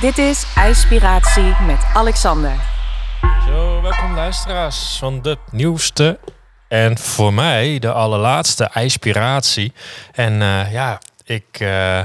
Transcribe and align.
Dit 0.00 0.18
is 0.18 0.46
IJspiratie 0.54 1.54
met 1.66 1.84
Alexander. 1.94 2.52
Zo, 3.46 3.80
welkom 3.82 4.14
luisteraars 4.14 4.96
van 4.98 5.22
de 5.22 5.38
nieuwste 5.50 6.18
en 6.68 6.98
voor 6.98 7.34
mij 7.34 7.78
de 7.78 7.92
allerlaatste 7.92 8.64
IJspiratie. 8.64 9.72
En 10.12 10.42
eh, 10.42 10.72
ja, 10.72 11.00
ik, 11.24 11.60
uh, 11.60 11.98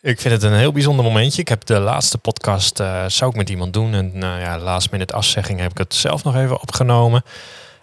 ik 0.00 0.20
vind 0.20 0.34
het 0.34 0.42
een 0.42 0.58
heel 0.58 0.72
bijzonder 0.72 1.04
momentje. 1.04 1.40
Ik 1.40 1.48
heb 1.48 1.64
de 1.64 1.78
laatste 1.78 2.18
podcast, 2.18 2.80
uh, 2.80 3.04
zou 3.06 3.30
ik 3.30 3.36
met 3.36 3.50
iemand 3.50 3.72
doen. 3.72 3.94
En 3.94 4.18
nou 4.18 4.40
ja, 4.40 4.58
de 4.58 4.64
laatste 4.64 4.90
minute 4.92 5.14
afzegging 5.14 5.60
heb 5.60 5.70
ik 5.70 5.78
het 5.78 5.94
zelf 5.94 6.24
nog 6.24 6.36
even 6.36 6.60
opgenomen. 6.60 7.24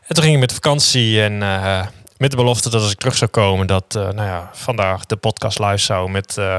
En 0.08 0.16
toen 0.16 0.24
ging 0.24 0.36
ik 0.36 0.42
met 0.42 0.54
vakantie 0.54 1.24
en 1.24 1.42
met 2.22 2.32
de 2.32 2.38
belofte 2.38 2.70
dat 2.70 2.82
als 2.82 2.92
ik 2.92 3.00
terug 3.00 3.16
zou 3.16 3.32
komen, 3.32 3.68
dat 3.68 3.96
uh, 3.98 4.04
nou 4.04 4.28
ja, 4.28 4.50
vandaag 4.54 5.06
de 5.06 5.16
podcast 5.16 5.60
live 5.60 5.78
zou 5.78 6.10
met 6.10 6.36
uh, 6.40 6.56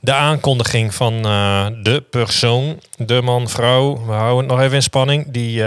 de 0.00 0.12
aankondiging 0.12 0.94
van 0.94 1.14
uh, 1.26 1.66
de 1.82 2.04
persoon, 2.10 2.80
de 2.96 3.22
man, 3.22 3.48
vrouw, 3.48 4.04
we 4.06 4.12
houden 4.12 4.38
het 4.38 4.46
nog 4.46 4.60
even 4.60 4.74
in 4.74 4.82
spanning, 4.82 5.24
die 5.30 5.64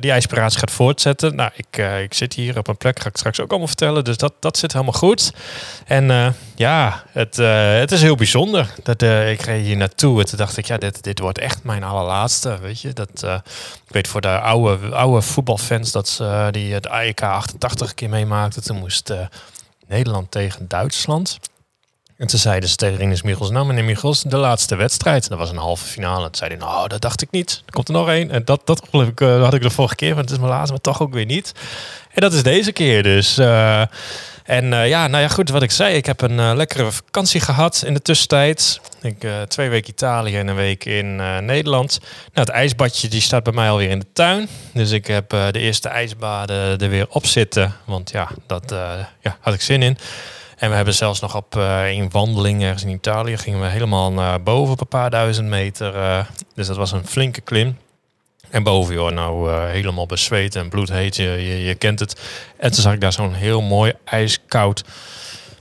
die 0.00 0.14
inspiratie 0.14 0.58
gaat 0.58 0.70
voortzetten. 0.70 1.34
Nou, 1.36 1.50
ik, 1.54 1.76
ik 2.02 2.14
zit 2.14 2.34
hier 2.34 2.58
op 2.58 2.68
een 2.68 2.76
plek, 2.76 3.00
ga 3.00 3.08
ik 3.08 3.16
straks 3.16 3.40
ook 3.40 3.48
allemaal 3.48 3.66
vertellen, 3.66 4.04
dus 4.04 4.16
dat, 4.16 4.32
dat 4.40 4.58
zit 4.58 4.72
helemaal 4.72 4.92
goed. 4.92 5.32
En 5.86 6.34
ja, 6.54 7.02
het, 7.12 7.36
het 7.80 7.92
is 7.92 8.02
heel 8.02 8.14
bijzonder. 8.14 8.74
Dat, 8.82 9.02
ik 9.02 9.40
reed 9.40 9.64
hier 9.64 9.76
naartoe 9.76 10.20
en 10.20 10.26
toen 10.26 10.38
dacht 10.38 10.56
ik, 10.56 10.66
ja, 10.66 10.76
dit, 10.76 11.02
dit 11.02 11.18
wordt 11.18 11.38
echt 11.38 11.64
mijn 11.64 11.84
allerlaatste, 11.84 12.58
weet 12.60 12.80
je. 12.80 12.92
Dat, 12.92 13.22
ik 13.86 13.92
weet 13.92 14.08
voor 14.08 14.20
de 14.20 14.40
oude, 14.40 14.94
oude 14.94 15.22
voetbalfans 15.22 15.92
dat 15.92 16.08
ze 16.08 16.48
die 16.50 16.74
het 16.74 16.88
AEK 16.88 17.22
88 17.22 17.94
keer 17.94 18.08
meemaakten 18.08 18.62
moest 18.76 19.10
uh, 19.10 19.18
Nederland 19.86 20.30
tegen 20.30 20.68
Duitsland. 20.68 21.38
En 22.16 22.26
toen 22.26 22.38
zeiden 22.38 22.68
ze 22.68 22.76
tegen 22.76 22.96
Rinus 22.96 23.22
Michels, 23.22 23.50
nou 23.50 23.66
meneer 23.66 23.84
Michels, 23.84 24.22
de 24.22 24.36
laatste 24.36 24.76
wedstrijd. 24.76 25.28
Dat 25.28 25.38
was 25.38 25.50
een 25.50 25.56
halve 25.56 25.84
finale. 25.84 26.24
En 26.24 26.30
toen 26.30 26.34
zei 26.34 26.56
nou 26.56 26.88
dat 26.88 27.00
dacht 27.00 27.22
ik 27.22 27.30
niet. 27.30 27.62
Er 27.66 27.72
komt 27.72 27.88
er 27.88 27.94
nog 27.94 28.08
één. 28.08 28.30
En 28.30 28.44
dat, 28.44 28.60
dat 28.64 28.88
ik, 28.92 29.20
uh, 29.20 29.42
had 29.42 29.54
ik 29.54 29.62
de 29.62 29.70
vorige 29.70 29.94
keer, 29.94 30.14
want 30.14 30.20
het 30.20 30.30
is 30.30 30.38
mijn 30.38 30.50
laatste, 30.50 30.72
maar 30.72 30.80
toch 30.80 31.02
ook 31.02 31.12
weer 31.12 31.24
niet. 31.24 31.52
En 32.12 32.20
dat 32.20 32.32
is 32.32 32.42
deze 32.42 32.72
keer 32.72 33.02
dus. 33.02 33.38
Uh, 33.38 33.82
en 34.46 34.64
uh, 34.64 34.88
ja, 34.88 35.06
nou 35.06 35.22
ja, 35.22 35.28
goed, 35.28 35.50
wat 35.50 35.62
ik 35.62 35.70
zei. 35.70 35.96
Ik 35.96 36.06
heb 36.06 36.20
een 36.20 36.38
uh, 36.38 36.52
lekkere 36.54 36.92
vakantie 36.92 37.40
gehad 37.40 37.82
in 37.86 37.94
de 37.94 38.02
tussentijd. 38.02 38.80
Ik, 39.02 39.24
uh, 39.24 39.42
twee 39.42 39.68
weken 39.68 39.90
Italië 39.90 40.36
en 40.36 40.48
een 40.48 40.54
week 40.54 40.84
in 40.84 41.16
Nederland. 41.44 41.98
Nou, 42.00 42.46
het 42.46 42.48
ijsbadje 42.48 43.08
die 43.08 43.20
staat 43.20 43.42
bij 43.42 43.52
mij 43.52 43.70
alweer 43.70 43.90
in 43.90 43.98
de 43.98 44.06
tuin. 44.12 44.48
Dus 44.72 44.90
ik 44.90 45.06
heb 45.06 45.30
de 45.30 45.58
eerste 45.58 45.88
ijsbaden 45.88 46.78
er 46.78 46.88
weer 46.88 47.06
op 47.08 47.26
zitten. 47.26 47.74
Want 47.84 48.10
ja, 48.10 48.28
dat 48.46 48.74
ja, 49.20 49.36
had 49.40 49.54
ik 49.54 49.60
zin 49.60 49.82
in. 49.82 49.98
En 50.56 50.70
we 50.70 50.76
hebben 50.76 50.94
zelfs 50.94 51.20
nog 51.20 51.36
op 51.36 51.54
een 51.54 52.10
wandeling 52.10 52.62
ergens 52.62 52.82
in 52.82 52.88
Italië... 52.88 53.36
gingen 53.36 53.60
we 53.60 53.66
helemaal 53.66 54.12
naar 54.12 54.42
boven 54.42 54.72
op 54.72 54.80
een 54.80 54.88
paar 54.88 55.10
duizend 55.10 55.48
meter. 55.48 56.26
dus 56.54 56.66
dat 56.66 56.76
was 56.76 56.92
een 56.92 57.06
flinke 57.06 57.40
klim. 57.40 57.76
En 58.50 58.62
boven, 58.62 58.94
joh, 58.94 59.12
nou 59.12 59.50
uh, 59.50 59.64
helemaal 59.68 60.06
bezweet 60.06 60.56
en 60.56 60.68
bloedheet, 60.68 61.16
je, 61.16 61.22
je, 61.22 61.64
je, 61.64 61.74
kent 61.74 62.00
het. 62.00 62.20
En 62.56 62.70
toen 62.70 62.82
zag 62.82 62.92
ik 62.92 63.00
daar 63.00 63.12
zo'n 63.12 63.34
heel 63.34 63.62
mooi 63.62 63.92
ijskoud 64.04 64.84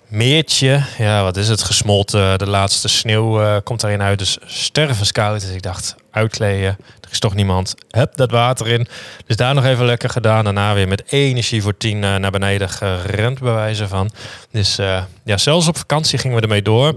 meertje. 0.08 0.84
Ja, 0.98 1.24
wat 1.24 1.38
is 1.38 1.48
het? 1.48 1.64
Gesmolten. 1.64 2.38
De 2.38 2.48
laatste 2.48 2.88
sneeuw 2.88 3.42
uh, 3.42 3.56
komt 3.64 3.82
daarin 3.82 4.02
uit. 4.02 4.20
Dus 4.20 4.38
stervenskoud. 4.46 5.42
Dus 5.42 5.50
ik 5.50 5.62
dacht, 5.62 5.96
uitkleden. 6.12 6.78
Er 7.02 7.12
is 7.12 7.20
toch 7.20 7.34
niemand. 7.34 7.76
Heb 7.90 8.16
dat 8.16 8.32
water 8.32 8.68
in. 8.68 8.88
Dus 9.26 9.36
daar 9.36 9.54
nog 9.54 9.66
even 9.66 9.86
lekker 9.86 10.10
gedaan. 10.10 10.44
Daarna 10.44 10.74
weer 10.74 10.88
met 10.88 11.04
energie 11.12 11.62
voor 11.62 11.78
tien 11.78 12.04
uh, 12.04 12.16
naar 12.16 12.32
beneden 12.32 12.70
gerend 12.70 13.40
bewijzen 13.40 13.90
van. 13.90 14.12
Dus 14.52 14.76
ja, 15.24 15.38
zelfs 15.38 15.68
op 15.68 15.78
vakantie 15.78 16.20
gingen 16.20 16.36
we 16.36 16.44
ermee 16.44 16.62
door. 16.62 16.96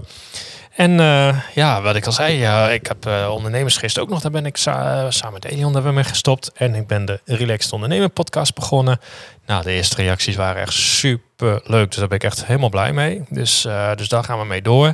En 0.79 0.91
uh, 0.91 1.39
ja, 1.55 1.81
wat 1.81 1.95
ik 1.95 2.05
al 2.05 2.11
zei, 2.11 2.73
ik 2.73 2.87
heb 2.87 3.05
uh, 3.07 3.29
ondernemersgist 3.31 3.99
ook 3.99 4.09
nog. 4.09 4.21
Daar 4.21 4.31
ben 4.31 4.45
ik 4.45 4.57
sa 4.57 5.11
samen 5.11 5.33
met 5.33 5.51
Elion 5.51 5.81
we 5.81 5.91
mee 5.91 6.03
gestopt. 6.03 6.51
En 6.55 6.75
ik 6.75 6.87
ben 6.87 7.05
de 7.05 7.19
Relaxed 7.25 7.73
Ondernemer 7.73 8.09
podcast 8.09 8.55
begonnen. 8.55 8.99
Nou, 9.45 9.63
de 9.63 9.71
eerste 9.71 9.95
reacties 9.95 10.35
waren 10.35 10.61
echt 10.61 10.73
super 10.73 11.61
leuk. 11.63 11.89
Dus 11.89 11.99
daar 11.99 12.07
ben 12.07 12.17
ik 12.17 12.23
echt 12.23 12.45
helemaal 12.45 12.69
blij 12.69 12.93
mee. 12.93 13.21
Dus, 13.29 13.61
dus 13.95 14.07
daar 14.07 14.23
gaan 14.23 14.39
we 14.39 14.45
mee 14.45 14.61
door. 14.61 14.93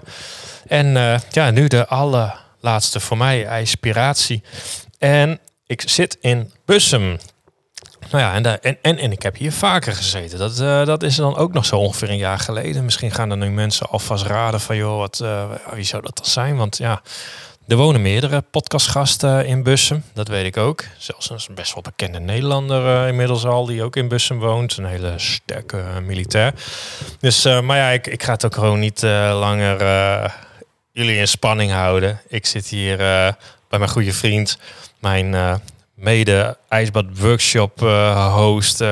En 0.68 1.20
ja, 1.30 1.52
nu 1.52 1.68
de 1.68 1.88
allerlaatste 1.88 3.00
voor 3.00 3.18
mij, 3.18 3.60
inspiratie. 3.60 4.44
En 4.98 5.40
ik 5.66 5.84
zit 5.90 6.18
in 6.22 6.52
Bussum. 6.66 7.18
Nou 8.12 8.24
ja, 8.24 8.60
en, 8.62 9.00
en, 9.00 9.12
ik 9.12 9.22
heb 9.22 9.36
hier 9.36 9.52
vaker 9.52 9.94
gezeten. 9.94 10.40
Dat, 10.40 10.60
uh, 10.60 10.86
dat 10.86 11.04
is 11.04 11.16
dan 11.16 11.36
ook 11.36 11.54
nog 11.54 11.66
zo 11.66 11.78
ongeveer 11.78 12.10
een 12.10 12.18
jaar 12.18 12.40
geleden. 12.40 12.84
Misschien 12.84 13.12
gaan 13.12 13.32
er 13.32 13.38
nu 13.38 13.50
mensen 13.50 13.90
alvast 13.90 14.26
raden 14.26 14.62
van, 14.62 14.76
joh, 14.76 14.98
wat, 14.98 15.20
uh, 15.24 15.44
wie 15.74 15.84
zou 15.84 16.02
dat 16.02 16.16
dan 16.16 16.26
zijn? 16.26 16.58
Want 16.58 16.78
ja, 16.78 17.02
er 17.68 17.76
wonen 17.76 18.02
meerdere 18.02 18.42
podcastgasten 18.42 19.46
in 19.46 19.64
Bussum. 19.64 20.04
Dat 20.14 20.28
weet 20.28 20.46
ik 20.46 20.58
ook. 20.58 20.84
Zelfs 20.98 21.30
een 21.30 21.56
best 21.56 21.74
wel 21.74 21.84
bekende 21.84 22.20
Nederlander 22.20 23.08
inmiddels 23.08 23.46
al, 23.46 23.66
die 23.66 23.84
ook 23.84 23.96
in 23.96 24.08
Bussum 24.08 24.40
woont. 24.40 24.78
Een 24.78 24.86
hele 24.86 25.14
sterke 25.16 25.84
militair. 26.04 26.54
Dus, 27.20 27.44
maar 27.44 27.78
ja, 27.78 27.90
ik, 27.90 28.08
ik 28.08 28.24
ga 28.24 28.32
het 28.32 28.46
ook 28.46 28.56
gewoon 28.56 28.80
niet 28.80 29.02
langer 29.32 29.78
jullie 30.92 31.18
in 31.18 31.28
spanning 31.28 31.72
houden. 31.72 32.22
Ik 32.28 32.46
zit 32.46 32.68
hier 32.68 32.98
bij 33.70 33.80
mijn 33.80 33.90
goede 33.90 34.14
vriend, 34.14 34.58
mijn 35.00 35.62
mede 35.96 36.58
ijsbad 36.70 37.06
workshop 37.20 37.82
uh, 37.82 38.34
host, 38.34 38.82
uh, 38.82 38.88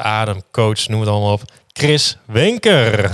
ademcoach, 0.00 0.88
noem 0.88 1.00
het 1.00 1.08
allemaal 1.08 1.32
op. 1.32 1.42
Chris 1.72 2.16
Wenker. 2.24 3.10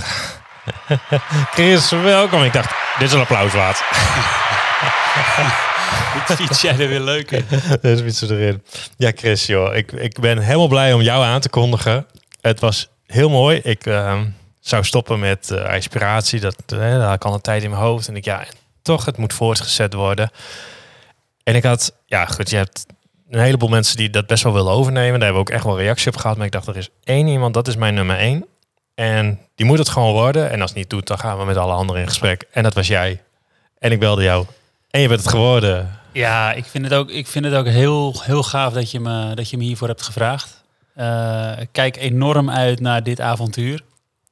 Chris, 1.55 1.89
welkom. 1.89 2.43
Ik 2.43 2.53
dacht, 2.53 2.73
dit 2.99 3.07
is 3.07 3.13
een 3.13 3.19
applaus 3.19 3.53
waard. 3.53 3.83
Dit 6.27 6.37
fiets 6.37 6.61
jij 6.61 6.71
er 6.71 6.87
weer 6.87 6.99
leuk 6.99 7.31
in. 7.31 7.45
Dit 7.81 8.01
fietsen 8.01 8.31
erin. 8.31 8.63
Ja, 8.97 9.11
Chris, 9.15 9.45
joh. 9.45 9.75
Ik, 9.75 9.91
ik 9.91 10.19
ben 10.19 10.37
helemaal 10.37 10.67
blij 10.67 10.93
om 10.93 11.01
jou 11.01 11.23
aan 11.23 11.39
te 11.41 11.49
kondigen. 11.49 12.05
Het 12.41 12.59
was 12.59 12.89
heel 13.05 13.29
mooi. 13.29 13.59
Ik 13.63 13.85
uh, 13.85 14.21
zou 14.59 14.83
stoppen 14.83 15.19
met 15.19 15.49
uh, 15.51 15.73
inspiratie. 15.73 16.39
Dat, 16.39 16.55
uh, 16.73 17.09
dat 17.09 17.17
kan 17.17 17.33
een 17.33 17.41
tijd 17.41 17.63
in 17.63 17.69
mijn 17.69 17.81
hoofd. 17.81 18.07
En 18.07 18.15
ik, 18.15 18.25
ja, 18.25 18.45
toch, 18.81 19.05
het 19.05 19.17
moet 19.17 19.33
voortgezet 19.33 19.93
worden. 19.93 20.31
En 21.43 21.55
ik 21.55 21.63
had, 21.63 21.93
ja, 22.05 22.25
goed, 22.25 22.49
je 22.49 22.55
hebt 22.55 22.85
een 23.29 23.39
heleboel 23.39 23.69
mensen 23.69 23.97
die 23.97 24.09
dat 24.09 24.27
best 24.27 24.43
wel 24.43 24.53
willen 24.53 24.71
overnemen. 24.71 25.19
Daar 25.19 25.27
hebben 25.27 25.43
we 25.43 25.49
ook 25.49 25.55
echt 25.55 25.63
wel 25.63 25.77
reactie 25.79 26.11
op 26.11 26.17
gehad. 26.17 26.37
Maar 26.37 26.45
ik 26.45 26.51
dacht, 26.51 26.67
er 26.67 26.77
is 26.77 26.89
één 27.03 27.27
iemand, 27.27 27.53
dat 27.53 27.67
is 27.67 27.75
mijn 27.75 27.93
nummer 27.93 28.17
één. 28.17 28.45
En 28.95 29.39
die 29.55 29.65
moet 29.65 29.77
het 29.77 29.89
gewoon 29.89 30.13
worden. 30.13 30.51
En 30.51 30.61
als 30.61 30.69
het 30.69 30.79
niet 30.79 30.89
doet, 30.89 31.07
dan 31.07 31.19
gaan 31.19 31.37
we 31.37 31.45
met 31.45 31.57
alle 31.57 31.73
anderen 31.73 32.01
in 32.01 32.07
gesprek. 32.07 32.47
En 32.51 32.63
dat 32.63 32.73
was 32.73 32.87
jij. 32.87 33.23
En 33.79 33.91
ik 33.91 33.99
belde 33.99 34.23
jou. 34.23 34.45
En 34.89 35.01
je 35.01 35.07
bent 35.07 35.19
het 35.19 35.29
geworden. 35.29 35.99
Ja, 36.13 36.53
ik 36.53 36.65
vind 36.65 36.83
het 36.83 36.93
ook, 36.93 37.09
ik 37.09 37.27
vind 37.27 37.45
het 37.45 37.53
ook 37.53 37.67
heel, 37.67 38.21
heel 38.21 38.43
gaaf 38.43 38.73
dat 38.73 38.91
je, 38.91 38.99
me, 38.99 39.33
dat 39.33 39.49
je 39.49 39.57
me 39.57 39.63
hiervoor 39.63 39.87
hebt 39.87 40.01
gevraagd. 40.01 40.63
Uh, 40.97 41.51
kijk 41.71 41.97
enorm 41.97 42.49
uit 42.49 42.79
naar 42.79 43.03
dit 43.03 43.19
avontuur. 43.19 43.81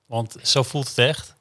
Want 0.06 0.36
zo 0.42 0.64
voelt 0.64 0.88
het 0.88 0.98
echt. 0.98 1.36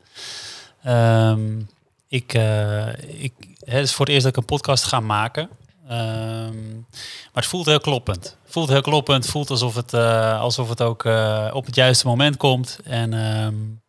Um, 0.86 1.69
ik, 2.08 2.34
uh, 2.34 2.88
ik, 2.98 3.32
het 3.64 3.82
is 3.84 3.92
voor 3.92 4.04
het 4.04 4.14
eerst 4.14 4.26
dat 4.26 4.36
ik 4.36 4.38
een 4.38 4.56
podcast 4.56 4.84
ga 4.84 5.00
maken. 5.00 5.48
Um, 5.92 6.86
maar 7.32 7.42
het 7.42 7.47
voelt 7.47 7.66
heel 7.66 7.80
kloppend. 7.80 8.36
Voelt 8.44 8.69
heel 8.69 8.80
kloppend. 8.80 9.26
Voelt 9.26 9.50
alsof 9.50 9.75
het, 9.75 9.92
uh, 9.92 10.41
alsof 10.41 10.69
het 10.69 10.82
ook 10.82 11.04
uh, 11.04 11.48
op 11.53 11.66
het 11.66 11.75
juiste 11.75 12.06
moment 12.06 12.36
komt. 12.36 12.78
En 12.84 13.12
um, 13.12 13.82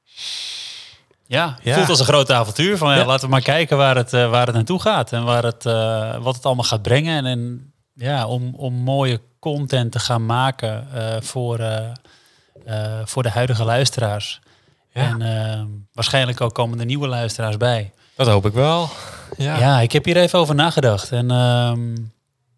ja, 1.25 1.57
ja, 1.61 1.75
voelt 1.75 1.89
als 1.89 1.99
een 1.99 2.05
groot 2.05 2.31
avontuur. 2.31 2.77
Van, 2.77 2.89
ja, 2.91 2.97
ja. 2.97 3.05
Laten 3.05 3.25
we 3.25 3.31
maar 3.31 3.41
kijken 3.41 3.77
waar 3.77 3.95
het, 3.95 4.13
uh, 4.13 4.29
waar 4.29 4.45
het 4.45 4.55
naartoe 4.55 4.81
gaat. 4.81 5.11
En 5.11 5.23
waar 5.23 5.43
het, 5.43 5.63
wat 6.23 6.35
het 6.35 6.45
allemaal 6.45 6.63
gaat 6.63 6.81
brengen. 6.81 7.17
En, 7.17 7.25
en 7.25 7.73
ja, 7.93 8.27
om, 8.27 8.55
om 8.55 8.73
mooie 8.73 9.21
content 9.39 9.91
te 9.91 9.99
gaan 9.99 10.25
maken 10.25 10.87
voor, 11.23 11.59
voor 13.03 13.23
de 13.23 13.29
huidige 13.29 13.63
luisteraars. 13.63 14.41
En 14.91 15.21
ehm, 15.21 15.67
waarschijnlijk 15.93 16.41
ook 16.41 16.53
komen 16.53 16.79
er 16.79 16.85
nieuwe 16.85 17.07
luisteraars 17.07 17.57
bij. 17.57 17.93
Dat 18.15 18.27
hoop 18.27 18.45
ik 18.45 18.53
wel. 18.53 18.89
Ja, 19.37 19.59
ja 19.59 19.79
ik 19.79 19.91
heb 19.91 20.05
hier 20.05 20.17
even 20.17 20.39
over 20.39 20.55
nagedacht. 20.55 21.11
En 21.11 21.31
um, 21.31 22.13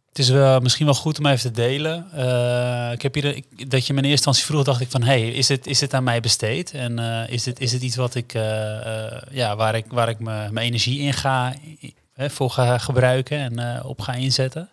het 0.09 0.19
is 0.19 0.29
wel, 0.29 0.59
misschien 0.59 0.85
wel 0.85 0.95
goed 0.95 1.19
om 1.19 1.25
even 1.25 1.41
te 1.53 1.61
delen. 1.61 2.07
Uh, 2.15 2.91
ik 2.91 3.01
heb 3.01 3.13
hier, 3.13 3.43
dat 3.67 3.87
je 3.87 3.93
me 3.93 3.99
in 3.99 4.05
eerste 4.05 4.09
instantie 4.09 4.43
vroeg, 4.43 4.63
dacht 4.63 4.81
ik 4.81 4.91
van... 4.91 5.03
hey, 5.03 5.29
is 5.29 5.47
het, 5.47 5.67
is 5.67 5.89
aan 5.89 6.03
mij 6.03 6.19
besteed? 6.19 6.71
En 6.71 6.99
uh, 6.99 7.29
is, 7.29 7.45
het, 7.45 7.59
is 7.59 7.73
iets 7.73 7.95
wat 7.95 8.15
ik, 8.15 8.33
uh, 8.33 8.43
ja, 9.31 9.55
waar 9.55 9.75
ik, 9.75 9.85
waar 9.89 10.09
ik 10.09 10.19
mijn 10.19 10.57
energie 10.57 10.99
in 10.99 11.13
ga, 11.13 11.53
voor 12.17 12.49
ga 12.49 12.77
gebruiken 12.77 13.37
en 13.37 13.83
op 13.83 14.01
ga 14.01 14.13
inzetten? 14.13 14.69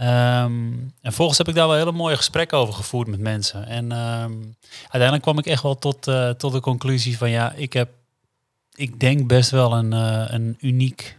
Um, 0.00 0.94
en 1.02 1.12
volgens 1.12 1.38
heb 1.38 1.48
ik 1.48 1.54
daar 1.54 1.68
wel 1.68 1.76
hele 1.76 1.92
mooie 1.92 2.16
gesprekken 2.16 2.58
over 2.58 2.74
gevoerd 2.74 3.08
met 3.08 3.20
mensen. 3.20 3.66
En 3.66 3.84
um, 3.92 4.56
uiteindelijk 4.80 5.22
kwam 5.22 5.38
ik 5.38 5.46
echt 5.46 5.62
wel 5.62 5.78
tot, 5.78 6.02
tot 6.38 6.52
de 6.52 6.60
conclusie 6.60 7.18
van... 7.18 7.30
ja, 7.30 7.52
ik 7.52 7.72
heb 7.72 7.88
ik 8.74 9.00
denk 9.00 9.26
best 9.26 9.50
wel 9.50 9.72
een, 9.72 9.92
uh, 9.92 10.24
een 10.26 10.56
uniek, 10.60 11.18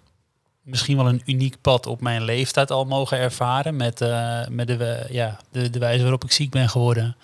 misschien 0.62 0.98
wel 0.98 1.08
een 1.08 1.22
uniek 1.26 1.62
pad 1.62 1.86
op 1.86 2.02
mijn 2.02 2.24
leeftijd 2.24 2.72
al 2.72 2.86
mogen 2.86 3.18
ervaren. 3.18 3.76
Met, 3.76 4.02
uh, 4.02 4.48
met 4.48 4.68
de, 4.68 5.08
ja, 5.10 5.40
de, 5.52 5.70
de 5.70 5.80
wijze 5.80 6.02
waarop 6.02 6.24
ik 6.24 6.32
ziek 6.32 6.50
ben 6.50 6.70
geworden. 6.70 7.16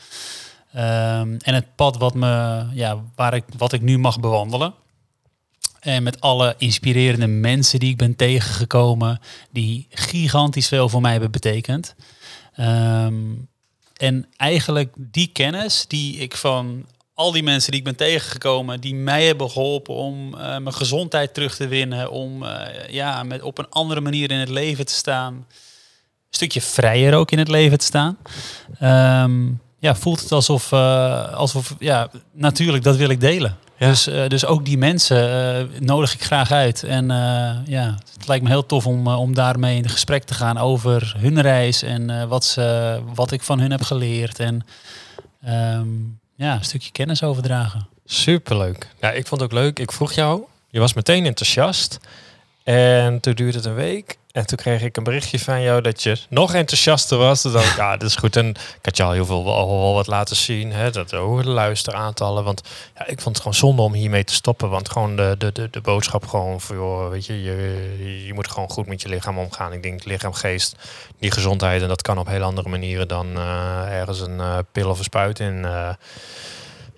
Um, 0.75 1.37
en 1.37 1.53
het 1.53 1.75
pad 1.75 1.97
wat 1.97 2.13
me, 2.13 2.65
ja, 2.73 3.03
waar 3.15 3.33
ik, 3.33 3.43
wat 3.57 3.73
ik 3.73 3.81
nu 3.81 3.97
mag 3.97 4.19
bewandelen. 4.19 4.73
En 5.79 6.03
met 6.03 6.21
alle 6.21 6.55
inspirerende 6.57 7.27
mensen 7.27 7.79
die 7.79 7.89
ik 7.89 7.97
ben 7.97 8.15
tegengekomen, 8.15 9.19
die 9.51 9.87
gigantisch 9.89 10.67
veel 10.67 10.89
voor 10.89 11.01
mij 11.01 11.11
hebben 11.11 11.31
betekend. 11.31 11.95
Ehm, 12.55 13.15
en 13.97 14.25
eigenlijk 14.37 14.93
die 14.97 15.27
kennis 15.27 15.85
die 15.87 16.17
ik 16.17 16.35
van 16.35 16.85
al 17.13 17.31
die 17.31 17.43
mensen 17.43 17.71
die 17.71 17.79
ik 17.79 17.85
ben 17.85 17.95
tegengekomen, 17.95 18.81
die 18.81 18.95
mij 18.95 19.25
hebben 19.25 19.49
geholpen 19.49 19.93
om 19.93 20.33
eh, 20.33 20.39
mijn 20.39 20.73
gezondheid 20.73 21.33
terug 21.33 21.55
te 21.55 21.67
winnen, 21.67 22.11
om 22.11 22.43
eh, 22.43 22.89
ja, 22.89 23.23
met, 23.23 23.41
op 23.41 23.57
een 23.57 23.69
andere 23.69 24.01
manier 24.01 24.31
in 24.31 24.39
het 24.39 24.49
leven 24.49 24.85
te 24.85 24.93
staan. 24.93 25.33
Een 25.33 26.37
stukje 26.37 26.61
vrijer 26.61 27.13
ook 27.13 27.31
in 27.31 27.37
het 27.37 27.47
leven 27.47 27.77
te 27.77 27.85
staan. 27.85 28.17
Ehm, 28.79 29.47
ja, 29.79 29.95
voelt 29.95 30.21
het 30.21 30.31
alsof, 30.31 30.71
uh, 30.71 31.33
alsof, 31.33 31.75
ja, 31.79 32.09
natuurlijk, 32.31 32.83
dat 32.83 32.95
wil 32.95 33.09
ik 33.09 33.19
delen. 33.19 33.57
Ja. 33.77 33.87
Dus, 33.87 34.03
dus 34.03 34.45
ook 34.45 34.65
die 34.65 34.77
mensen 34.77 35.69
nodig 35.79 36.13
ik 36.13 36.23
graag 36.23 36.51
uit. 36.51 36.83
En 36.83 37.07
ja, 37.65 37.97
het 38.13 38.27
lijkt 38.27 38.43
me 38.43 38.49
heel 38.49 38.65
tof 38.65 38.87
om, 38.87 39.07
om 39.07 39.33
daarmee 39.33 39.77
in 39.77 39.89
gesprek 39.89 40.23
te 40.23 40.33
gaan 40.33 40.57
over 40.57 41.13
hun 41.17 41.41
reis 41.41 41.83
en 41.83 42.27
wat, 42.27 42.45
ze, 42.45 42.99
wat 43.13 43.31
ik 43.31 43.41
van 43.41 43.59
hun 43.59 43.71
heb 43.71 43.81
geleerd. 43.81 44.39
En 44.39 44.65
um, 45.47 46.20
ja, 46.45 46.55
een 46.55 46.63
stukje 46.63 46.91
kennis 46.91 47.23
overdragen. 47.23 47.87
Superleuk. 48.05 48.87
Ja, 49.01 49.11
ik 49.11 49.27
vond 49.27 49.41
het 49.41 49.51
ook 49.51 49.57
leuk. 49.57 49.79
Ik 49.79 49.91
vroeg 49.91 50.13
jou, 50.13 50.41
je 50.69 50.79
was 50.79 50.93
meteen 50.93 51.25
enthousiast. 51.25 51.99
En 52.63 53.19
toen 53.19 53.33
duurde 53.33 53.57
het 53.57 53.65
een 53.65 53.73
week. 53.73 54.17
En 54.31 54.45
toen 54.45 54.57
kreeg 54.57 54.81
ik 54.81 54.97
een 54.97 55.03
berichtje 55.03 55.39
van 55.39 55.61
jou 55.61 55.81
dat 55.81 56.03
je 56.03 56.17
nog 56.29 56.53
enthousiaster 56.53 57.17
was. 57.17 57.41
Dacht 57.41 57.71
ik, 57.71 57.77
ja, 57.85 57.97
dat 57.97 58.09
is 58.09 58.15
goed. 58.15 58.35
En 58.35 58.47
ik 58.49 58.79
had 58.81 58.97
je 58.97 59.03
al 59.03 59.11
heel 59.11 59.25
veel 59.25 59.55
al, 59.55 59.69
al 59.69 59.93
wat 59.93 60.07
laten 60.07 60.35
zien. 60.35 60.71
Hè, 60.71 60.91
dat 60.91 61.09
de 61.09 61.17
luisteraantallen. 61.43 62.43
Want 62.43 62.61
ja, 62.97 63.07
ik 63.07 63.21
vond 63.21 63.35
het 63.35 63.37
gewoon 63.37 63.53
zonde 63.53 63.81
om 63.81 63.93
hiermee 63.93 64.23
te 64.23 64.33
stoppen. 64.33 64.69
Want 64.69 64.89
gewoon 64.89 65.15
de, 65.15 65.35
de, 65.37 65.51
de, 65.51 65.69
de 65.69 65.81
boodschap 65.81 66.27
gewoon 66.27 66.61
voor, 66.61 66.75
joh, 66.75 67.09
weet 67.09 67.25
je, 67.25 67.43
je, 67.43 68.25
je 68.25 68.33
moet 68.33 68.51
gewoon 68.51 68.69
goed 68.69 68.87
met 68.87 69.01
je 69.01 69.09
lichaam 69.09 69.37
omgaan. 69.37 69.73
Ik 69.73 69.83
denk 69.83 70.03
lichaam, 70.03 70.33
geest, 70.33 70.75
die 71.19 71.31
gezondheid. 71.31 71.81
En 71.81 71.87
dat 71.87 72.01
kan 72.01 72.17
op 72.17 72.27
heel 72.27 72.43
andere 72.43 72.69
manieren 72.69 73.07
dan 73.07 73.27
uh, 73.37 73.99
ergens 73.99 74.19
een 74.19 74.37
uh, 74.37 74.57
pil 74.71 74.89
of 74.89 74.97
een 74.97 75.03
spuit 75.03 75.39
in 75.39 75.57
uh, 75.63 75.89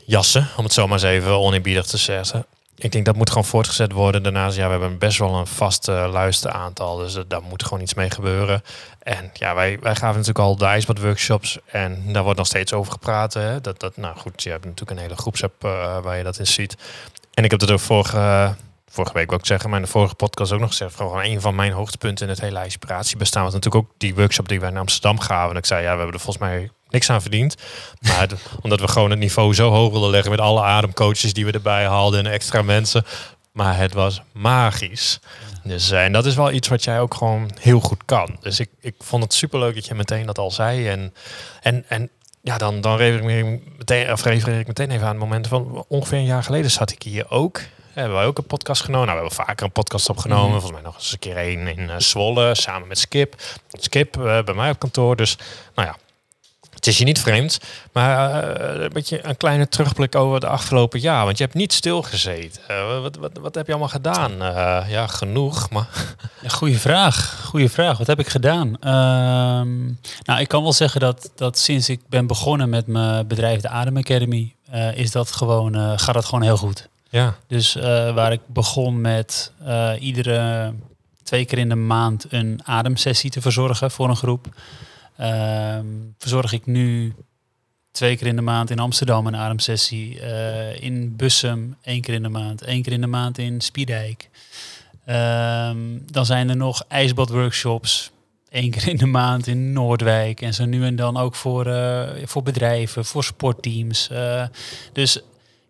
jassen. 0.06 0.48
Om 0.58 0.64
het 0.64 0.74
zo 0.74 0.88
maar 0.88 0.94
eens 0.94 1.08
even 1.08 1.40
oneerbiedig 1.40 1.86
te 1.86 1.98
zeggen 1.98 2.46
ik 2.84 2.92
denk 2.92 3.06
dat 3.06 3.16
moet 3.16 3.30
gewoon 3.30 3.46
voortgezet 3.46 3.92
worden. 3.92 4.24
Daarnaast, 4.24 4.58
ja, 4.58 4.66
we 4.66 4.72
hebben 4.72 4.98
best 4.98 5.18
wel 5.18 5.36
een 5.36 5.48
vast 5.48 5.88
uh, 5.88 6.10
luisteraantal. 6.12 6.98
Dus 6.98 7.16
uh, 7.16 7.24
daar 7.28 7.42
moet 7.42 7.64
gewoon 7.64 7.82
iets 7.82 7.94
mee 7.94 8.10
gebeuren. 8.10 8.62
En 9.00 9.30
ja, 9.34 9.56
wij, 9.56 9.80
wij 9.80 9.96
gaven 9.96 10.16
natuurlijk 10.16 10.40
al 10.40 10.56
de 10.56 10.66
ijsbadworkshops. 10.66 11.60
En 11.66 12.04
daar 12.14 12.24
wordt 12.24 12.38
nog 12.38 12.48
steeds 12.48 12.74
over 12.74 12.92
gepraat. 12.92 13.34
Hè? 13.34 13.62
Dat, 13.62 13.80
dat, 13.80 13.98
nou 13.98 14.18
goed, 14.18 14.44
je 14.44 14.50
hebt 14.50 14.66
natuurlijk 14.66 14.92
een 14.92 15.06
hele 15.06 15.16
groepsapp 15.16 15.66
uh, 15.66 15.98
waar 16.00 16.18
je 16.18 16.24
dat 16.24 16.40
in 16.40 16.48
ziet. 16.48 16.78
En 17.34 17.44
ik 17.44 17.52
heb 17.52 17.60
dat 17.60 17.72
ook 17.72 17.80
vorige, 17.80 18.56
vorige 18.88 19.14
week 19.14 19.32
ik 19.32 19.46
zeggen, 19.46 19.70
maar 19.70 19.80
in 19.80 19.86
de 19.86 19.92
vorige 19.92 20.16
podcast 20.16 20.52
ook 20.52 20.60
nog 20.60 20.70
gezegd. 20.70 20.96
Gewoon 20.96 21.24
een 21.24 21.42
van 21.42 21.56
mijn 21.56 21.72
hoogtepunten 21.72 22.26
in 22.26 22.32
het 22.32 22.42
hele 22.42 22.64
inspiratie 22.64 23.18
bestaan. 23.18 23.44
Was 23.44 23.54
natuurlijk 23.54 23.86
ook 23.86 23.92
die 23.98 24.16
workshop 24.16 24.48
die 24.48 24.60
wij 24.60 24.70
naar 24.70 24.80
Amsterdam 24.80 25.20
gaven. 25.20 25.52
En 25.52 25.58
ik 25.58 25.66
zei, 25.66 25.82
ja, 25.82 25.92
we 25.92 25.98
hebben 25.98 26.16
er 26.16 26.22
volgens 26.22 26.46
mij 26.46 26.72
niks 26.94 27.10
aan 27.10 27.22
verdiend. 27.22 27.56
Maar 28.02 28.28
omdat 28.62 28.80
we 28.80 28.88
gewoon 28.88 29.10
het 29.10 29.20
niveau 29.20 29.54
zo 29.54 29.70
hoog 29.70 29.92
wilden 29.92 30.10
leggen 30.10 30.32
met 30.32 30.40
alle 30.40 30.62
ademcoaches 30.62 31.34
die 31.34 31.46
we 31.46 31.52
erbij 31.52 31.86
haalden 31.86 32.26
en 32.26 32.32
extra 32.32 32.62
mensen. 32.62 33.06
Maar 33.52 33.78
het 33.78 33.94
was 33.94 34.22
magisch. 34.32 35.20
Dus, 35.64 35.92
en 35.92 36.12
dat 36.12 36.26
is 36.26 36.36
wel 36.36 36.52
iets 36.52 36.68
wat 36.68 36.84
jij 36.84 37.00
ook 37.00 37.14
gewoon 37.14 37.52
heel 37.60 37.80
goed 37.80 38.06
kan. 38.06 38.38
Dus 38.40 38.60
ik, 38.60 38.70
ik 38.80 38.96
vond 39.00 39.24
het 39.24 39.34
superleuk 39.34 39.76
dat 39.76 39.86
je 39.86 39.96
meteen 39.96 40.26
dat 40.26 40.38
al 40.38 40.52
zei. 40.52 40.88
En, 40.88 41.14
en, 41.62 41.86
en 41.88 42.10
ja, 42.42 42.58
dan, 42.58 42.82
dan 42.82 42.98
refereer 42.98 43.54
ik, 43.54 43.62
meteen, 43.78 44.12
of 44.12 44.24
refereer 44.24 44.60
ik 44.60 44.68
meteen 44.68 44.92
even 44.92 45.04
aan 45.04 45.10
het 45.10 45.20
moment 45.20 45.48
van 45.48 45.86
ongeveer 45.88 46.18
een 46.18 46.26
jaar 46.26 46.44
geleden 46.44 46.72
zat 46.72 46.92
ik 46.92 47.04
hier 47.04 47.30
ook. 47.30 47.62
Hebben 47.94 48.18
wij 48.18 48.26
ook 48.26 48.38
een 48.38 48.46
podcast 48.48 48.82
genomen? 48.82 49.08
Nou, 49.08 49.20
we 49.20 49.26
hebben 49.26 49.46
vaker 49.46 49.66
een 49.66 49.72
podcast 49.72 50.10
opgenomen. 50.10 50.46
Mm. 50.46 50.52
Volgens 50.52 50.72
mij 50.72 50.82
nog 50.82 50.96
eens 50.96 51.12
een 51.12 51.20
keer 51.20 51.38
één 51.38 51.68
in 51.68 51.80
uh, 51.80 51.96
Zwolle, 51.98 52.56
samen 52.56 52.88
met 52.88 53.00
Skip. 53.00 53.36
Skip 53.72 54.18
uh, 54.18 54.44
bij 54.44 54.54
mij 54.54 54.70
op 54.70 54.80
kantoor. 54.80 55.16
Dus 55.16 55.38
nou 55.76 55.88
ja, 55.88 55.98
het 56.84 56.92
is 56.92 56.98
je 56.98 57.06
niet 57.06 57.20
vreemd, 57.20 57.60
maar 57.92 58.44
uh, 58.44 58.84
een 58.84 58.94
beetje 58.94 59.28
een 59.28 59.38
kleine 59.38 59.68
terugblik 59.68 60.16
over 60.16 60.40
de 60.40 60.48
afgelopen 60.48 61.00
jaar. 61.00 61.26
Want 61.26 61.38
je 61.38 61.44
hebt 61.44 61.56
niet 61.56 61.74
stilgezeten. 61.74 62.62
Uh, 62.72 63.02
wat, 63.02 63.16
wat, 63.16 63.32
wat 63.42 63.56
heb 63.56 63.66
je 63.66 63.72
allemaal 63.72 63.90
gedaan? 63.90 64.32
Uh, 64.32 64.84
ja, 64.88 65.08
genoeg. 65.08 65.70
Maar... 65.70 65.88
Goeie 66.48 66.78
vraag. 66.78 67.44
Goeie 67.46 67.70
vraag. 67.70 67.98
Wat 67.98 68.08
heb 68.08 68.20
ik 68.20 68.28
gedaan? 68.28 68.68
Um, 68.68 70.00
nou, 70.24 70.40
ik 70.40 70.48
kan 70.48 70.64
wel 70.64 70.74
zeggen 70.74 71.00
dat, 71.00 71.32
dat 71.36 71.58
sinds 71.58 71.90
ik 71.90 72.02
ben 72.10 72.28
begonnen 72.28 72.70
met 72.70 72.88
mijn 72.88 73.28
bedrijf, 73.28 73.62
de 73.62 73.70
Adem 73.70 73.98
Academy, 73.98 74.54
is 74.96 75.12
dat 75.12 75.32
gewoon, 75.32 76.00
gaat 76.00 76.14
dat 76.14 76.26
gewoon 76.26 76.44
heel 76.44 76.58
goed. 76.58 76.88
Ja. 77.10 77.36
Dus 77.48 77.74
waar 78.14 78.32
ik 78.32 78.42
begon 78.48 79.02
met 79.02 79.52
iedere 80.00 80.74
twee 81.24 81.46
keer 81.46 81.58
in 81.58 81.70
de 81.70 81.76
maand 81.76 82.26
een 82.30 82.60
ademsessie 82.64 83.30
te 83.30 83.42
verzorgen 83.42 83.92
voor 83.92 84.10
een 84.10 84.16
groep. 84.16 84.48
Um, 85.22 86.16
verzorg 86.18 86.54
ik 86.54 86.66
nu 86.66 87.14
twee 87.92 88.18
keer 88.18 88.28
in 88.28 88.36
de 88.36 88.42
maand 88.42 88.70
in 88.70 88.80
Amsterdam 88.80 89.28
een 89.28 89.36
ademsessie. 89.36 90.20
Uh, 90.20 90.82
in 90.82 91.16
Bussum 91.16 91.78
één 91.82 92.02
keer 92.02 92.14
in 92.14 92.24
de 92.24 92.30
maand. 92.30 92.62
één 92.62 92.82
keer 92.82 92.94
in 92.94 93.02
de 93.02 93.08
maand 93.08 93.38
in 93.38 93.62
Spiedijk. 93.62 94.30
Um, 95.08 96.04
dan 96.12 96.26
zijn 96.26 96.50
er 96.50 96.56
nog 96.56 96.84
ijsbadworkshops. 96.88 98.12
één 98.50 98.72
keer 98.72 98.88
in 98.88 98.98
de 98.98 99.06
maand 99.06 99.48
in 99.48 99.74
Noordwijk. 99.74 100.42
En 100.42 100.54
zo 100.54 100.66
nu 100.66 100.86
en 100.86 100.96
dan 100.96 101.18
ook 101.18 101.36
voor, 101.36 101.68
uh, 101.68 102.10
voor 102.24 102.44
bedrijven, 102.44 103.06
voor 103.06 103.24
sportteams. 103.24 104.10
Uh, 104.12 104.44
dus 104.94 105.20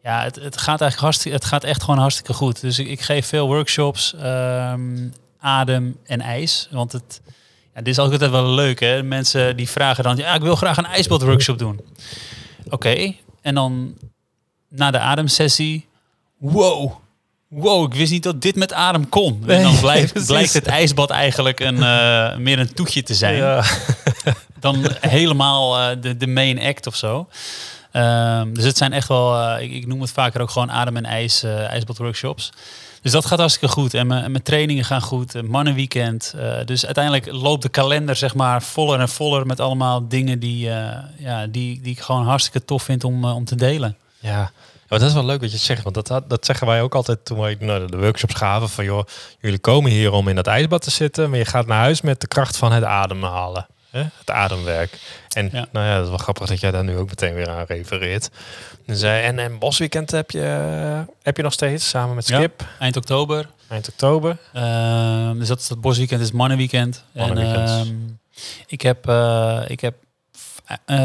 ja, 0.04 0.24
het, 0.24 0.36
het, 0.36 0.57
gaat 0.57 0.81
eigenlijk 0.81 1.00
hartstikke, 1.00 1.38
het 1.38 1.46
gaat 1.46 1.63
echt 1.63 1.84
gewoon 1.84 2.00
hartstikke 2.00 2.34
goed. 2.34 2.62
Dus 2.62 2.80
ik, 2.80 3.01
geef 3.01 3.25
veel 3.25 3.48
workshops, 3.48 4.13
um, 4.24 5.13
adem 5.39 5.98
en 6.04 6.22
ijs. 6.22 6.68
Want 6.72 6.92
het, 6.92 7.22
ja, 7.75 7.81
dit 7.81 7.88
is 7.88 8.00
altijd 8.00 8.30
wel 8.30 8.50
leuk, 8.50 8.80
hè? 8.80 9.04
Mensen 9.04 9.58
die 9.58 9.70
vragen 9.70 10.04
dan, 10.04 10.18
ja, 10.18 10.34
ik 10.34 10.42
wil 10.42 10.56
graag 10.56 10.78
een 10.78 10.86
ijsbadworkshop 10.86 11.58
doen. 11.58 11.80
Oké, 12.66 12.74
okay. 12.74 13.20
en 13.42 13.56
dan 13.56 13.98
na 14.70 14.92
de 14.92 15.00
ademsessie, 15.00 15.88
wow, 16.38 16.92
wow, 17.48 17.86
ik 17.86 17.94
wist 17.94 18.12
niet 18.12 18.24
dat 18.24 18.42
dit 18.42 18.56
met 18.56 18.74
adem 18.74 19.10
kon. 19.10 19.44
En 19.48 19.64
dan 19.64 19.80
blijft, 19.90 20.25
blijkt 20.25 20.54
het 20.54 20.68
ijsbad 20.68 21.10
eigenlijk 21.10 21.60
een, 21.60 21.75
uh, 21.75 22.36
meer 22.36 22.60
een 22.60 22.74
toetje 22.74 23.04
te 23.04 23.14
zijn. 23.14 23.36
Ja. 23.36 23.64
dan 24.60 24.86
helemaal 25.00 25.80
uh, 25.80 26.02
de, 26.02 26.18
de 26.18 26.28
main 26.28 26.60
act 26.60 26.88
of 26.88 26.96
zo. 26.96 27.28
Um, 27.94 28.54
dus 28.54 28.64
het 28.64 28.78
zijn 28.78 28.94
echt 28.94 29.08
wel, 29.08 29.40
uh, 29.40 29.62
ik, 29.62 29.72
ik, 29.72 29.88
noem 29.88 30.02
het 30.02 30.12
vaker 30.12 30.42
ook 30.42 30.50
gewoon 30.50 30.72
adem- 30.72 30.98
en 30.98 31.06
ijs, 31.06 31.44
ijsbadworkshops. 31.44 32.52
Dus 33.03 33.11
dat 33.11 33.25
gaat 33.25 33.39
hartstikke 33.39 33.74
goed. 33.74 33.93
En 33.93 34.07
mijn, 34.07 34.31
mijn 34.31 34.43
trainingen 34.43 34.86
gaan 34.86 35.01
goed. 35.01 35.48
Mannenweekend. 35.48 36.33
Uh, 36.36 36.53
dus 36.65 36.86
uiteindelijk 36.86 37.31
loopt 37.31 37.62
de 37.62 37.69
kalender 37.69 38.15
zeg 38.15 38.36
maar 38.36 38.63
voller 38.63 39.00
en 39.00 39.10
voller 39.10 39.45
met 39.45 39.60
allemaal 39.60 40.07
dingen 40.07 40.39
die, 40.39 40.67
uh, 40.67 40.98
ja, 41.17 41.48
die, 41.48 41.81
die 41.81 41.91
ik 41.91 42.00
gewoon 42.00 42.25
hartstikke 42.25 42.65
tof 42.65 42.83
vind 42.83 43.03
om, 43.03 43.25
uh, 43.25 43.36
om 43.36 43.45
te 43.45 43.55
delen. 43.55 43.98
Ja. 44.19 44.51
Maar 44.89 45.00
dat 45.00 45.07
is 45.07 45.13
wel 45.13 45.25
leuk 45.25 45.41
wat 45.41 45.51
je 45.51 45.57
zegt, 45.57 45.83
want 45.83 46.07
dat, 46.07 46.24
dat 46.27 46.45
zeggen 46.45 46.67
wij 46.67 46.81
ook 46.81 46.95
altijd 46.95 47.25
toen 47.25 47.39
wij 47.39 47.57
naar 47.60 47.88
de 47.88 47.98
workshops 47.98 48.33
gaven. 48.33 48.69
Van 48.69 48.83
joh, 48.83 49.03
jullie 49.39 49.60
komen 49.60 49.91
hier 49.91 50.12
om 50.12 50.27
in 50.27 50.36
dat 50.36 50.48
ijsbad 50.48 50.81
te 50.81 50.91
zitten, 50.91 51.29
maar 51.29 51.39
je 51.39 51.45
gaat 51.45 51.65
naar 51.65 51.79
huis 51.79 52.01
met 52.01 52.22
de 52.22 52.27
kracht 52.27 52.57
van 52.57 52.72
het 52.72 52.83
ademhalen. 52.83 53.67
Hè? 53.93 54.03
Het 54.17 54.31
ademwerk. 54.31 55.00
En 55.35 55.50
ja. 55.51 55.67
nou 55.71 55.85
ja, 55.85 55.95
dat 55.95 56.03
is 56.03 56.09
wel 56.09 56.17
grappig 56.17 56.47
dat 56.47 56.59
jij 56.59 56.71
daar 56.71 56.83
nu 56.83 56.97
ook 56.97 57.09
meteen 57.09 57.33
weer 57.33 57.50
aan 57.50 57.65
refereert. 57.67 58.29
Dus, 58.85 59.03
uh, 59.03 59.27
en, 59.27 59.39
en 59.39 59.59
Bosweekend 59.59 60.12
heb 60.12 60.31
je, 60.31 60.39
uh, 60.39 61.13
heb 61.21 61.38
je 61.38 61.43
nog 61.43 61.53
steeds 61.53 61.89
samen 61.89 62.15
met 62.15 62.25
Skip? 62.25 62.62
Ja, 62.62 62.67
eind 62.79 62.97
oktober. 62.97 63.50
Eind 63.67 63.89
oktober. 63.89 64.38
Uh, 64.55 65.31
dus 65.31 65.47
dat 65.47 65.59
is 65.59 65.69
het 65.69 65.81
Bosweekend, 65.81 66.21
is 66.21 66.31
Mannenweekend. 66.31 67.03
Mannenweekend. 67.12 67.69
En, 67.69 68.19
ik 68.67 68.81
heb, 68.81 69.09
uh, 69.09 69.62
ik 69.67 69.79
heb 69.79 69.95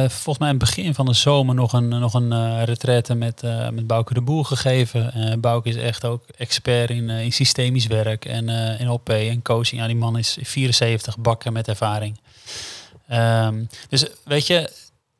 volgens 0.08 0.38
mij 0.38 0.48
in 0.48 0.54
het 0.54 0.64
begin 0.64 0.94
van 0.94 1.06
de 1.06 1.14
zomer 1.14 1.54
nog 1.54 1.72
een, 1.72 1.88
nog 1.88 2.14
een 2.14 2.64
retraite 2.64 3.14
met, 3.14 3.42
met 3.72 3.86
Bouke 3.86 4.14
de 4.14 4.20
Boer 4.20 4.44
gegeven. 4.44 5.40
Bouke 5.40 5.68
is 5.68 5.76
echt 5.76 6.04
ook 6.04 6.24
expert 6.36 6.90
in, 6.90 7.10
in 7.10 7.32
systemisch 7.32 7.86
werk 7.86 8.24
en 8.24 8.48
in 8.78 8.88
OP 8.88 9.08
en 9.08 9.42
coaching. 9.42 9.80
Ja, 9.80 9.86
die 9.86 9.96
man 9.96 10.18
is 10.18 10.38
74 10.42 11.18
bakken 11.18 11.52
met 11.52 11.68
ervaring. 11.68 12.18
Um, 13.12 13.68
dus 13.88 14.04
weet 14.24 14.46
je, 14.46 14.70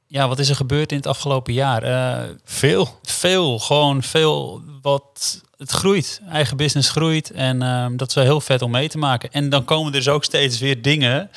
ja, 0.07 0.29
wat 0.29 0.39
is 0.39 0.49
er 0.49 0.57
gebeurd 0.57 0.91
in 0.91 0.97
het 0.97 1.07
afgelopen 1.07 1.53
jaar? 1.53 1.85
Uh, 1.85 2.31
veel. 2.45 2.99
Veel, 3.03 3.59
gewoon 3.59 4.03
veel 4.03 4.63
wat 4.83 5.43
het 5.57 5.71
groeit. 5.71 6.21
Eigen 6.31 6.57
business 6.57 6.91
groeit 6.91 7.31
en 7.31 7.63
um, 7.63 7.97
dat 7.97 8.09
is 8.09 8.15
wel 8.15 8.25
heel 8.25 8.41
vet 8.41 8.63
om 8.63 8.71
mee 8.71 8.89
te 8.89 8.99
maken. 8.99 9.31
En 9.33 9.49
dan 9.49 9.65
komen 9.65 9.87
er 9.87 9.99
dus 9.99 10.09
ook 10.09 10.25
steeds 10.25 10.59
weer 10.59 10.83
dingen. 10.83 11.31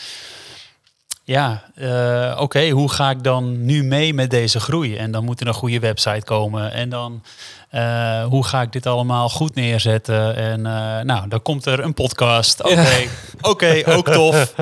Ja, 1.24 1.64
uh, 1.76 2.32
oké, 2.32 2.42
okay, 2.42 2.72
hoe 2.72 2.92
ga 2.92 3.10
ik 3.10 3.24
dan 3.24 3.66
nu 3.66 3.84
mee 3.84 4.14
met 4.14 4.30
deze 4.30 4.60
groei? 4.60 4.96
En 4.96 5.12
dan 5.12 5.24
moet 5.24 5.42
er 5.42 5.48
een 5.48 5.54
goede 5.54 5.80
website 5.80 6.26
komen. 6.26 6.72
En 6.72 6.90
dan 6.90 7.24
Eh, 7.72 8.24
hoe 8.24 8.46
ga 8.46 8.62
ik 8.62 8.72
dit 8.72 8.86
allemaal 8.86 9.30
goed 9.30 9.56
neerzetten? 9.56 10.36
En 10.36 10.66
eh, 10.66 11.04
nou, 11.04 11.28
dan 11.28 11.42
komt 11.42 11.66
er 11.66 11.80
een 11.80 11.94
podcast. 11.94 12.64
Oké, 12.64 13.08
oké, 13.42 13.82
ook 13.86 14.10
tof. 14.10 14.54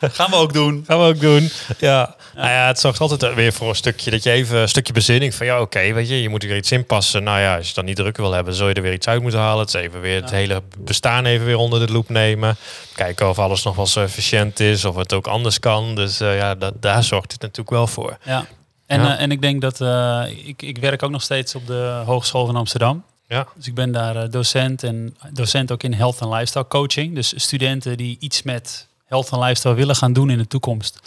Gaan 0.00 0.30
we 0.30 0.36
ook 0.36 0.52
doen. 0.52 0.84
Gaan 0.86 0.98
we 0.98 1.04
ook 1.04 1.20
doen. 1.20 1.50
Ja. 1.78 2.14
Nou 2.34 2.48
ja, 2.48 2.66
het 2.66 2.80
zorgt 2.80 3.00
altijd 3.00 3.34
weer 3.34 3.52
voor 3.52 3.68
een 3.68 3.74
stukje 3.74 4.10
dat 4.10 4.22
je 4.22 4.30
even 4.30 4.58
een 4.58 4.68
stukje 4.68 4.92
bezinning 4.92 5.34
van 5.34 5.46
ja, 5.46 5.60
oké, 5.60 5.92
weet 5.92 6.08
je, 6.08 6.22
je 6.22 6.28
moet 6.28 6.44
er 6.44 6.56
iets 6.56 6.72
in 6.72 6.86
passen. 6.86 7.22
Nou 7.22 7.40
ja, 7.40 7.56
als 7.56 7.68
je 7.68 7.74
dan 7.74 7.84
niet 7.84 7.96
druk 7.96 8.16
wil 8.16 8.32
hebben, 8.32 8.54
zul 8.54 8.68
je 8.68 8.74
er 8.74 8.82
weer 8.82 8.92
iets 8.92 9.08
uit 9.08 9.22
moeten 9.22 9.40
halen. 9.40 9.60
Het 9.60 9.74
is 9.74 9.80
even 9.80 10.00
weer 10.00 10.20
het 10.20 10.30
hele 10.30 10.62
bestaan 10.78 11.24
even 11.24 11.46
weer 11.46 11.56
onder 11.56 11.86
de 11.86 11.92
loep 11.92 12.08
nemen. 12.08 12.56
Kijken 12.94 13.28
of 13.28 13.38
alles 13.38 13.62
nog 13.62 13.76
wel 13.76 13.86
zo 13.86 14.02
efficiënt 14.02 14.60
is, 14.60 14.84
of 14.84 14.96
het 14.96 15.12
ook 15.12 15.26
anders 15.26 15.58
kan. 15.58 15.94
Dus 15.94 16.20
eh, 16.20 16.36
ja, 16.36 16.54
dat, 16.54 16.72
daar 16.80 17.04
zorgt 17.04 17.32
het 17.32 17.40
natuurlijk 17.40 17.70
wel 17.70 17.86
voor. 17.86 18.18
Ja. 18.24 18.46
En, 18.88 19.00
Ja. 19.00 19.16
eh, 19.16 19.22
en 19.22 19.30
ik 19.30 19.40
denk 19.42 19.60
dat 19.60 19.80
eh, 19.80 20.24
ik, 20.44 20.62
ik 20.62 20.78
werk 20.78 21.02
ook 21.02 21.10
nog 21.10 21.22
steeds 21.22 21.54
op 21.54 21.66
de 21.66 22.02
Hogeschool 22.06 22.46
van 22.46 22.56
Amsterdam. 22.56 23.02
Ja. 23.28 23.46
Dus 23.56 23.66
ik 23.66 23.74
ben 23.74 23.92
daar 23.92 24.16
eh, 24.16 24.30
docent 24.30 24.82
en 24.82 25.16
docent 25.32 25.72
ook 25.72 25.82
in 25.82 25.92
health 25.92 26.20
en 26.20 26.28
lifestyle 26.28 26.66
coaching. 26.68 27.14
Dus 27.14 27.32
studenten 27.36 27.96
die 27.96 28.16
iets 28.20 28.42
met 28.42 28.86
health 29.06 29.30
en 29.30 29.38
lifestyle 29.38 29.74
willen 29.74 29.96
gaan 29.96 30.12
doen 30.12 30.30
in 30.30 30.38
de 30.38 30.46
toekomst. 30.46 31.00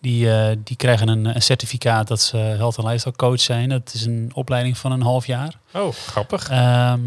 Die, 0.00 0.28
die 0.64 0.76
krijgen 0.76 1.08
een, 1.08 1.24
een 1.24 1.42
certificaat 1.42 2.08
dat 2.08 2.20
ze 2.20 2.36
health 2.36 2.76
en 2.76 2.84
lifestyle 2.84 3.16
coach 3.16 3.40
zijn. 3.40 3.68
Dat 3.68 3.90
is 3.94 4.04
een 4.04 4.30
opleiding 4.34 4.78
van 4.78 4.92
een 4.92 5.02
half 5.02 5.26
jaar. 5.26 5.54
Oh, 5.74 5.92
grappig. 5.92 6.48
Ehm, 6.48 7.00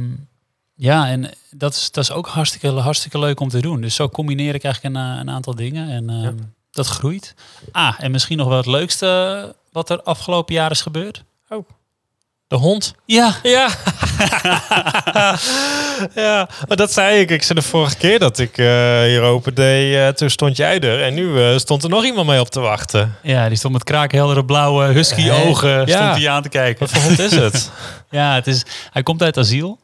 ja, 0.75 1.07
en 1.07 1.29
dat 1.51 1.73
is, 1.73 1.91
dat 1.91 2.03
is 2.03 2.11
ook 2.11 2.27
hartstikke, 2.27 2.67
hartstikke 2.69 3.19
leuk 3.19 3.39
om 3.39 3.49
te 3.49 3.61
doen. 3.61 3.81
Dus 3.81 3.95
zo 3.95 4.09
combineer 4.09 4.55
ik 4.55 4.63
eigenlijk 4.63 4.95
een, 4.95 5.01
een 5.01 5.29
aantal 5.29 5.55
dingen. 5.55 5.89
En 5.89 6.09
ehm, 6.09 6.21
Ja. 6.23 6.31
dat 6.71 6.87
groeit. 6.87 7.35
Ah, 7.71 7.93
en 7.99 8.11
misschien 8.11 8.37
nog 8.37 8.47
wel 8.47 8.57
het 8.57 8.65
leukste 8.65 9.55
wat 9.73 9.89
er 9.89 10.01
afgelopen 10.01 10.53
jaar 10.55 10.71
is 10.71 10.81
gebeurd. 10.81 11.23
De 12.47 12.55
hond. 12.59 12.95
Ja, 13.05 13.35
Ja. 13.43 13.69
ja, 16.15 16.49
maar 16.67 16.77
dat 16.77 16.93
zei 16.93 17.19
ik. 17.19 17.29
Ik 17.29 17.43
zei 17.43 17.59
de 17.59 17.65
vorige 17.65 17.97
keer 17.97 18.19
dat 18.19 18.39
ik 18.39 18.57
eh, 18.57 18.65
hier 19.01 19.21
open 19.21 19.53
deed, 19.55 19.95
eh, 19.95 20.07
toen 20.07 20.29
stond 20.29 20.57
jij 20.57 20.79
er. 20.79 21.01
En 21.03 21.13
nu 21.13 21.41
eh, 21.43 21.57
stond 21.57 21.83
er 21.83 21.89
nog 21.89 22.03
iemand 22.05 22.27
mee 22.27 22.39
op 22.39 22.49
te 22.49 22.59
wachten. 22.59 23.15
ja 23.23 23.47
die 23.47 23.57
stond 23.57 23.73
met 23.73 23.83
kraakheldere 23.83 24.45
blauwe 24.45 24.85
husky 24.85 25.29
ogen 25.29 25.69
Ja. 25.69 25.85
stond 25.85 26.15
hij 26.23 26.29
aan 26.29 26.41
te 26.43 26.49
kijken. 26.49 26.79
Wat 26.79 26.89
voor 26.89 27.01
hond 27.01 27.19
is 27.19 27.31
het? 27.35 27.71
Ja, 28.09 28.33
het 28.33 28.47
is, 28.47 28.63
hij 28.91 29.03
komt 29.03 29.21
uit 29.23 29.37
asiel. 29.37 29.79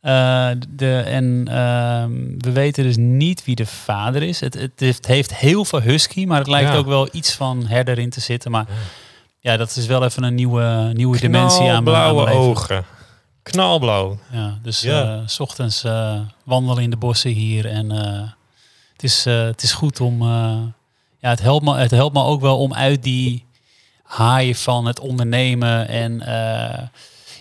Eh, 0.00 0.48
de, 0.68 0.98
en 1.06 1.44
ehm, 1.50 2.10
we 2.38 2.52
weten 2.52 2.84
dus 2.84 2.96
niet 2.96 3.44
wie 3.44 3.54
de 3.54 3.66
vader 3.66 4.22
is. 4.22 4.40
Het, 4.40 4.54
het 4.54 4.72
heeft, 4.76 5.06
heeft 5.06 5.34
heel 5.34 5.64
veel 5.64 5.80
husky, 5.80 6.24
maar 6.24 6.38
het 6.38 6.48
lijkt 6.48 6.70
Ja. 6.70 6.76
ook 6.76 6.86
wel 6.86 7.08
iets 7.12 7.32
van 7.32 7.66
herder 7.66 7.98
in 7.98 8.10
te 8.10 8.20
zitten. 8.20 8.50
Maar 8.50 8.64
ja, 8.68 8.74
dat 9.56 9.76
is 9.76 9.86
wel 9.86 10.04
even 10.04 10.22
een 10.22 10.34
nieuwe, 10.34 10.90
nieuwe 10.94 11.18
dimensie 11.18 11.70
aan 11.70 11.84
blauwe 11.84 12.30
ogen. 12.30 12.84
Knalblauw. 13.42 14.18
Ja, 14.32 14.58
dus 14.62 14.80
Ja. 14.80 15.02
eh, 15.14 15.20
s 15.26 15.40
ochtends 15.40 15.84
eh, 15.84 16.20
wandelen 16.44 16.82
in 16.82 16.90
de 16.90 16.96
bossen 16.96 17.30
hier. 17.30 17.66
En 17.66 17.90
eh, 17.90 18.22
het, 18.92 19.02
is, 19.02 19.24
het 19.24 19.62
is 19.62 19.72
goed 19.72 20.00
om... 20.00 20.22
ja, 21.18 21.30
het 21.30 21.40
helpt, 21.42 21.64
me, 21.64 21.76
het 21.76 21.90
helpt 21.90 22.14
me 22.14 22.22
ook 22.22 22.40
wel 22.40 22.58
om 22.58 22.74
uit 22.74 23.02
die 23.02 23.44
haai 24.02 24.54
van 24.54 24.86
het 24.86 25.00
ondernemen. 25.00 25.88
En 25.88 26.18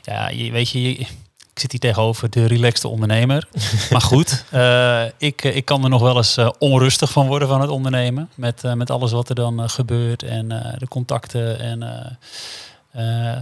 ja, 0.04 0.30
je, 0.30 0.52
weet 0.52 0.70
je, 0.70 0.82
je- 0.82 1.06
ik 1.54 1.60
zit 1.60 1.72
hier 1.72 1.80
tegenover 1.80 2.30
de 2.30 2.46
relaxte 2.46 2.88
ondernemer. 2.88 3.48
maar 3.92 4.02
goed, 4.02 4.44
eh, 4.50 5.04
ik, 5.18 5.44
eh, 5.44 5.56
ik 5.56 5.66
kan 5.66 5.84
er 5.84 5.90
nog 5.90 6.02
wel 6.02 6.18
eens 6.18 6.38
eh, 6.38 6.50
onrustig 6.60 7.12
van 7.12 7.28
worden 7.28 7.48
van 7.48 7.62
het 7.62 7.70
ondernemen. 7.70 8.30
Met, 8.36 8.64
met 8.76 8.90
alles 8.90 9.12
wat 9.12 9.30
er 9.30 9.36
dan 9.36 9.70
gebeurt 9.70 10.24
en 10.24 10.48
de 10.78 10.88
contacten 10.88 11.60
en... 11.60 11.82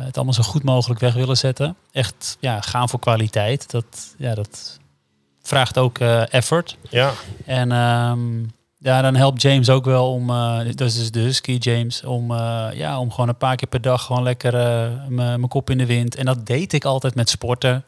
het 0.05 0.15
allemaal 0.15 0.33
zo 0.33 0.43
goed 0.43 0.63
mogelijk 0.63 0.99
weg 0.99 1.13
willen 1.13 1.37
zetten. 1.37 1.75
Echt 1.91 2.37
ja, 2.39 2.61
gaan 2.61 2.89
voor 2.89 2.99
kwaliteit. 2.99 3.71
Dat, 3.71 4.15
ja, 4.17 4.35
dat 4.35 4.79
vraagt 5.41 5.77
ook 5.77 5.97
effort. 6.29 6.77
Ja. 6.89 7.11
En 7.45 7.71
ehm, 7.71 8.43
ja, 8.83 9.01
dan 9.01 9.15
helpt 9.15 9.41
James 9.41 9.69
ook 9.69 9.85
wel 9.85 10.11
om, 10.13 10.29
eh, 10.29 10.57
dat 10.75 10.81
is 10.87 10.95
dus 10.95 11.11
de 11.11 11.19
Husky 11.19 11.51
James, 11.59 12.03
om, 12.03 12.31
eh, 12.31 12.67
ja, 12.73 12.99
om 12.99 13.11
gewoon 13.11 13.29
een 13.29 13.37
paar 13.37 13.55
keer 13.55 13.67
per 13.67 13.81
dag 13.81 14.05
gewoon 14.05 14.23
lekker 14.23 14.53
m- 15.09 15.13
mijn 15.15 15.47
kop 15.47 15.69
in 15.69 15.77
de 15.77 15.85
wind. 15.85 16.15
En 16.15 16.25
dat 16.25 16.45
deed 16.45 16.73
ik 16.73 16.85
altijd 16.85 17.15
met 17.15 17.29
sporten 17.29 17.83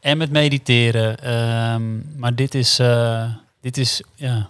en 0.00 0.18
met 0.18 0.30
mediteren. 0.30 1.18
Ehm, 1.18 2.18
maar 2.18 2.34
dit 2.34 2.54
is, 2.54 2.80
dit 3.60 3.76
is, 3.76 4.02
ja, 4.14 4.48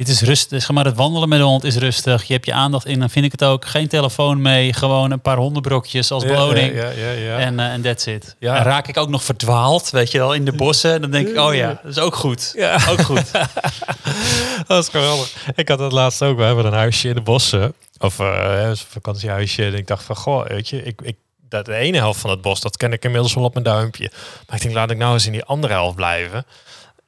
dit 0.00 0.08
is 0.08 0.20
rustig. 0.20 0.62
Zeg 0.62 0.70
maar, 0.70 0.84
het 0.84 0.96
wandelen 0.96 1.28
met 1.28 1.38
de 1.38 1.44
hond 1.44 1.64
is 1.64 1.76
rustig. 1.76 2.24
Je 2.24 2.32
hebt 2.32 2.46
je 2.46 2.52
aandacht 2.52 2.86
in, 2.86 2.98
dan 2.98 3.10
vind 3.10 3.24
ik 3.24 3.32
het 3.32 3.44
ook. 3.44 3.66
Geen 3.66 3.88
telefoon 3.88 4.42
mee, 4.42 4.72
gewoon 4.72 5.10
een 5.10 5.20
paar 5.20 5.36
hondenbrokjes 5.36 6.10
als 6.10 6.24
beloning. 6.24 6.74
Ja, 6.74 6.90
ja, 6.90 7.10
ja. 7.10 7.38
En, 7.38 7.60
eh, 7.60 7.72
en 7.72 7.82
that's 7.82 8.06
it. 8.06 8.36
Ja. 8.38 8.56
En 8.56 8.62
raak 8.62 8.88
ik 8.88 8.96
ook 8.96 9.08
nog 9.08 9.24
verdwaald, 9.24 9.90
weet 9.90 10.10
je 10.10 10.18
wel, 10.18 10.32
in 10.32 10.44
de 10.44 10.52
bossen. 10.52 11.00
Dan 11.00 11.10
denk 11.10 11.28
ik, 11.28 11.38
oh 11.38 11.54
ja, 11.54 11.80
dat 11.82 11.96
is 11.96 11.98
ook 11.98 12.14
goed. 12.14 12.52
Ja. 12.56 12.78
Ook 12.88 13.00
goed. 13.00 13.30
dat 14.66 14.82
is 14.82 14.88
geweldig. 14.88 15.46
Ik 15.54 15.68
had 15.68 15.78
het 15.78 15.92
laatst 15.92 16.22
ook. 16.22 16.36
We 16.36 16.44
hebben 16.44 16.64
een 16.66 16.72
huisje 16.72 17.08
in 17.08 17.14
de 17.14 17.20
bossen. 17.20 17.74
Of 17.98 18.18
eh, 18.18 18.68
een 18.68 18.76
vakantiehuisje. 18.76 19.64
En 19.64 19.74
ik 19.74 19.86
dacht 19.86 20.04
van, 20.04 20.16
goh, 20.16 20.46
weet 20.46 20.68
je, 20.68 20.82
ik, 20.82 21.00
ik, 21.02 21.16
dat 21.48 21.64
de 21.64 21.74
ene 21.74 21.96
helft 21.96 22.20
van 22.20 22.30
het 22.30 22.40
bos, 22.40 22.60
dat 22.60 22.76
ken 22.76 22.92
ik 22.92 23.04
inmiddels 23.04 23.34
wel 23.34 23.44
op 23.44 23.52
mijn 23.52 23.64
duimpje. 23.64 24.10
Maar 24.46 24.56
ik 24.56 24.62
denk, 24.62 24.74
laat 24.74 24.90
ik 24.90 24.98
nou 24.98 25.12
eens 25.12 25.26
in 25.26 25.32
die 25.32 25.44
andere 25.44 25.72
helft 25.72 25.96
blijven. 25.96 26.46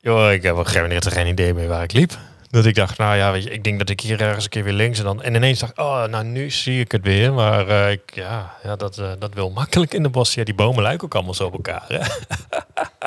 Joh, 0.00 0.32
ik 0.32 0.42
heb 0.42 0.52
op 0.52 0.58
een 0.58 0.66
gegeven 0.66 0.88
moment 0.88 1.12
geen 1.12 1.26
idee 1.26 1.54
meer 1.54 1.68
waar 1.68 1.82
ik 1.82 1.92
liep. 1.92 2.18
Dat 2.52 2.66
ik 2.66 2.75
dacht, 2.75 2.99
nou 2.99 3.16
ja, 3.16 3.32
weet 3.32 3.42
je, 3.42 3.50
ik 3.50 3.64
denk 3.64 3.78
dat 3.78 3.88
ik 3.88 4.00
hier 4.00 4.21
ergens 4.21 4.44
een 4.44 4.50
keer 4.50 4.64
weer 4.64 4.73
links 4.73 4.99
en 4.99 5.04
dan... 5.04 5.23
En 5.23 5.35
ineens 5.35 5.59
dacht 5.59 5.78
oh, 5.78 6.04
nou 6.04 6.25
nu 6.25 6.50
zie 6.50 6.80
ik 6.80 6.92
het 6.92 7.04
weer. 7.04 7.32
Maar 7.32 7.68
eh, 7.68 7.90
ik, 7.90 8.14
ja, 8.14 8.54
ja 8.62 8.76
dat, 8.76 8.99
eh, 8.99 9.11
dat 9.18 9.35
wil 9.35 9.50
makkelijk 9.50 9.94
in 9.94 10.02
de 10.02 10.09
bos. 10.09 10.35
Ja, 10.35 10.44
die 10.44 10.54
bomen 10.54 10.82
lijken 10.82 11.04
ook 11.04 11.14
allemaal 11.14 11.35
zo 11.35 11.47
op 11.47 11.52
elkaar. 11.52 11.85
Hè? 11.88 11.99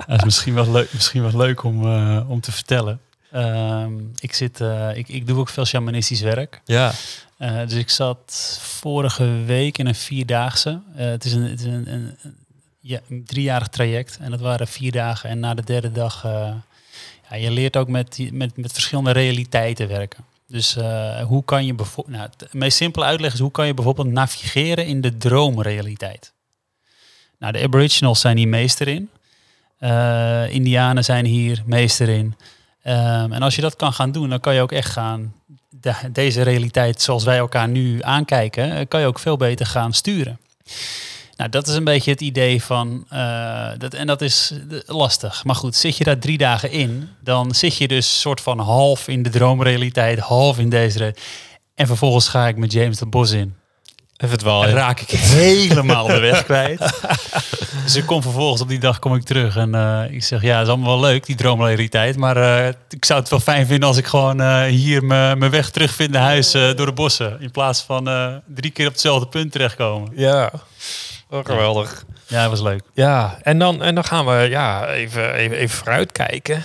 Dat 0.08 0.18
is 0.18 0.24
misschien 0.24 0.54
wel 0.54 0.72
leuk, 0.72 0.94
misschien 0.94 1.22
wel 1.22 1.38
leuk 1.38 1.64
om, 1.64 1.86
eh, 1.86 2.30
om 2.30 2.42
te 2.42 2.52
vertellen. 2.52 3.00
Ehm, 3.32 3.94
ik, 4.20 4.34
zit, 4.34 4.60
ik, 4.94 5.08
ik 5.08 5.28
doe 5.28 5.40
ook 5.40 5.50
veel 5.50 5.66
shamanistisch 5.66 6.22
werk. 6.22 6.62
Ja. 6.66 6.92
Dus 7.38 7.74
ik 7.74 7.90
zat 7.90 8.58
vorige 8.62 9.44
week 9.46 9.78
in 9.78 9.88
een 9.88 9.96
vierdaagse. 9.96 10.82
Het 10.96 11.26
is 11.26 11.34
een, 11.34 11.44
het 11.50 11.60
is 11.60 11.66
een, 11.66 11.74
een, 11.94 12.18
een- 12.24 12.36
ja, 12.80 13.00
een 13.10 13.24
driejarig 13.26 13.68
traject. 13.68 14.18
En 14.22 14.32
dat 14.32 14.40
waren 14.40 14.68
vier 14.68 14.92
dagen. 14.92 15.30
En 15.30 15.40
na 15.40 15.54
de 15.54 15.64
derde 15.64 15.92
dag... 15.92 16.26
ja, 17.36 17.44
je 17.44 17.52
leert 17.52 17.78
ook 17.78 17.88
met, 17.88 18.20
met, 18.32 18.58
met 18.58 18.72
verschillende 18.72 19.12
realiteiten 19.12 19.88
werken. 19.88 20.24
Dus 20.48 20.76
eh, 20.76 21.22
hoe 21.22 21.44
kan 21.44 21.66
je 21.66 21.74
bijvoorbeeld... 21.74 22.18
Nou, 22.18 22.30
het 22.38 22.54
meest 22.54 22.78
simpele 22.78 23.06
uitleg 23.06 23.34
is... 23.34 23.40
hoe 23.40 23.52
kan 23.52 23.68
je 23.68 23.74
bijvoorbeeld 23.74 24.08
navigeren 24.08 24.86
in 24.86 25.02
de 25.02 25.18
droomrealiteit? 25.18 26.34
Nou, 27.40 27.54
de 27.54 27.62
aboriginals 27.62 28.20
zijn 28.20 28.38
hier 28.38 28.48
meester 28.48 28.88
in. 28.88 29.10
Eh, 29.78 30.50
Indianen 30.50 31.04
zijn 31.04 31.26
hier 31.26 31.64
meester 31.66 32.10
in. 32.10 32.36
Ehm, 32.82 33.32
en 33.34 33.42
als 33.42 33.56
je 33.56 33.62
dat 33.62 33.76
kan 33.76 33.94
gaan 33.94 34.12
doen, 34.12 34.30
dan 34.30 34.40
kan 34.40 34.54
je 34.56 34.62
ook 34.62 34.72
echt 34.72 34.92
gaan 34.92 35.34
de- 35.70 36.12
deze 36.12 36.42
realiteit 36.42 37.02
zoals 37.02 37.24
wij 37.24 37.38
elkaar 37.38 37.68
nu 37.68 38.04
aankijken, 38.04 38.72
eh, 38.72 38.86
kan 38.88 39.00
je 39.00 39.08
ook 39.08 39.20
veel 39.20 39.38
beter 39.38 39.66
gaan 39.66 39.94
sturen. 39.94 40.40
Nou, 41.36 41.50
dat 41.50 41.68
is 41.68 41.76
een 41.76 41.84
beetje 41.84 42.12
het 42.12 42.22
idee 42.22 42.64
van, 42.64 43.06
eh, 43.10 43.68
dat, 43.78 43.94
en 43.94 44.08
dat 44.08 44.22
is 44.22 44.54
lastig. 44.86 45.44
Maar 45.44 45.56
goed, 45.56 45.76
zit 45.76 45.98
je 45.98 46.04
daar 46.04 46.20
drie 46.20 46.38
dagen 46.38 46.72
in, 46.72 47.10
dan 47.20 47.56
zit 47.56 47.78
je 47.78 47.88
dus 47.88 48.20
soort 48.20 48.42
van 48.42 48.60
half 48.60 49.08
in 49.08 49.24
de 49.24 49.30
droomrealiteit, 49.30 50.20
half 50.20 50.60
in 50.60 50.70
deze. 50.70 51.16
En 51.76 51.88
vervolgens 51.88 52.28
ga 52.28 52.48
ik 52.48 52.58
met 52.58 52.72
James 52.72 53.00
het 53.00 53.10
bos 53.10 53.32
in. 53.32 53.56
Even 54.18 54.36
het 54.36 54.44
wel. 54.44 54.66
En 54.66 54.74
raak 54.74 55.00
ik 55.00 55.10
helemaal 55.20 56.08
de 56.08 56.20
weg 56.20 56.44
kwijt. 56.44 56.80
Dus 57.86 57.96
ik 57.96 58.06
kom 58.06 58.22
vervolgens 58.22 58.62
op 58.62 58.68
die 58.70 58.80
dag 58.80 59.00
kom 59.00 59.16
ik 59.16 59.24
terug 59.24 59.56
en 59.56 59.76
eh, 59.76 60.04
ik 60.10 60.24
zeg 60.24 60.42
ja, 60.42 60.58
het 60.58 60.68
is 60.68 60.74
allemaal 60.74 61.00
wel 61.00 61.10
leuk 61.10 61.26
die 61.26 61.36
droomrealiteit, 61.36 62.18
maar 62.18 62.38
eh, 62.38 62.74
ik 62.90 63.06
zou 63.06 63.20
het 63.20 63.30
wel 63.30 63.40
fijn 63.40 63.68
vinden 63.68 63.88
als 63.88 63.98
ik 63.98 64.06
gewoon 64.06 64.42
eh, 64.42 64.64
hier 64.64 65.04
mijn 65.04 65.50
weg 65.50 65.70
terugvind 65.70 66.12
naar 66.12 66.22
huis 66.22 66.52
door 66.52 66.86
de 66.86 66.94
bossen 66.94 67.42
in 67.42 67.52
plaats 67.52 67.82
van 67.82 68.10
drie 68.48 68.72
keer 68.72 68.86
op 68.86 68.92
hetzelfde 68.92 69.28
punt 69.28 69.52
terechtkomen. 69.52 70.12
Ja, 70.16 70.52
oh, 71.30 71.46
geweldig. 71.46 72.06
Ja, 72.28 72.42
dat 72.42 72.50
was 72.50 72.62
leuk. 72.62 72.84
Ja, 72.94 73.38
en 73.42 73.60
dan, 73.60 73.84
en 73.84 73.96
dan 73.96 74.04
gaan 74.04 74.26
we 74.26 74.34
ja, 74.50 74.88
even, 74.88 75.34
even, 75.34 75.58
even 75.58 75.78
vooruitkijken. 75.78 76.64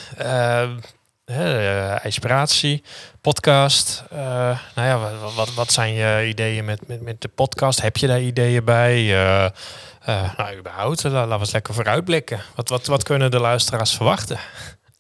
Eh, 1.24 1.96
inspiratie, 2.02 2.82
podcast. 3.20 4.04
Eh, 4.10 4.18
nou 4.74 4.88
ja, 4.88 4.98
wat, 4.98 5.34
wat, 5.34 5.54
wat 5.54 5.72
zijn 5.72 5.92
je 5.92 6.26
ideeën 6.28 6.64
met, 6.64 6.88
met, 6.88 7.00
met 7.02 7.20
de 7.20 7.28
podcast? 7.28 7.80
Heb 7.82 7.96
je 7.96 8.06
daar 8.06 8.20
ideeën 8.20 8.64
bij? 8.64 9.02
Nou, 10.36 10.56
überhaupt, 10.58 11.02
la- 11.02 11.10
laten 11.10 11.32
we 11.32 11.38
eens 11.38 11.52
lekker 11.52 11.74
vooruitblikken. 11.74 12.40
Wat, 12.54 12.68
wat, 12.68 12.86
wat 12.86 13.02
kunnen 13.02 13.30
de 13.30 13.38
luisteraars 13.40 13.94
verwachten? 13.96 14.38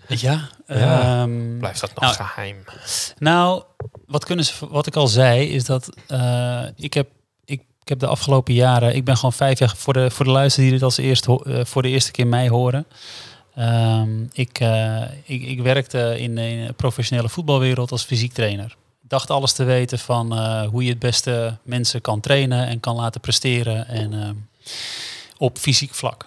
Ja, 0.06 0.40
Ja. 0.66 1.00
ehm, 1.22 1.58
Blijft 1.58 1.80
dat 1.80 1.94
nog 1.94 2.02
Nou, 2.04 2.14
geheim? 2.14 2.64
Nou, 3.18 3.62
wat, 4.06 4.24
kunnen 4.24 4.44
ze, 4.44 4.68
wat 4.68 4.86
ik 4.86 4.96
al 4.96 5.06
zei, 5.06 5.48
is 5.48 5.64
dat 5.64 5.88
ik, 6.76 6.94
heb, 6.94 7.08
heb 7.90 7.98
de 7.98 8.06
afgelopen 8.06 8.54
jaren, 8.54 8.94
ik 8.94 9.04
ben 9.04 9.16
gewoon 9.16 9.32
vijf 9.32 9.58
jaar 9.58 9.74
voor 9.76 9.92
de, 9.92 10.10
voor 10.10 10.24
de 10.24 10.30
luisteraars 10.30 10.70
die 10.70 10.78
dit 10.78 10.82
als 10.82 10.96
eerste, 10.96 11.44
eh, 11.44 11.64
voor 11.64 11.82
de 11.82 11.88
eerste 11.88 12.10
keer 12.10 12.26
mij 12.26 12.48
horen. 12.48 12.86
Ehm, 13.54 14.24
ik, 14.32 14.60
eh, 14.60 15.02
ik, 15.24 15.42
ik 15.42 15.60
werkte 15.62 16.20
in, 16.20 16.34
de 16.34 16.72
professionele 16.76 17.28
voetbalwereld 17.28 17.90
als 17.90 18.04
fysiek 18.04 18.32
trainer. 18.32 18.76
Dacht 19.02 19.30
alles 19.30 19.52
te 19.52 19.64
weten 19.64 19.98
van 19.98 20.36
eh, 20.36 20.66
hoe 20.66 20.82
je 20.84 20.90
het 20.90 20.98
beste 20.98 21.56
mensen 21.62 22.00
kan 22.00 22.20
trainen 22.20 22.66
en 22.66 22.80
kan 22.80 22.96
laten 22.96 23.20
presteren 23.20 23.88
en, 23.88 24.12
ehm, 24.12 24.34
op 25.36 25.58
fysiek 25.58 25.94
vlak. 25.94 26.26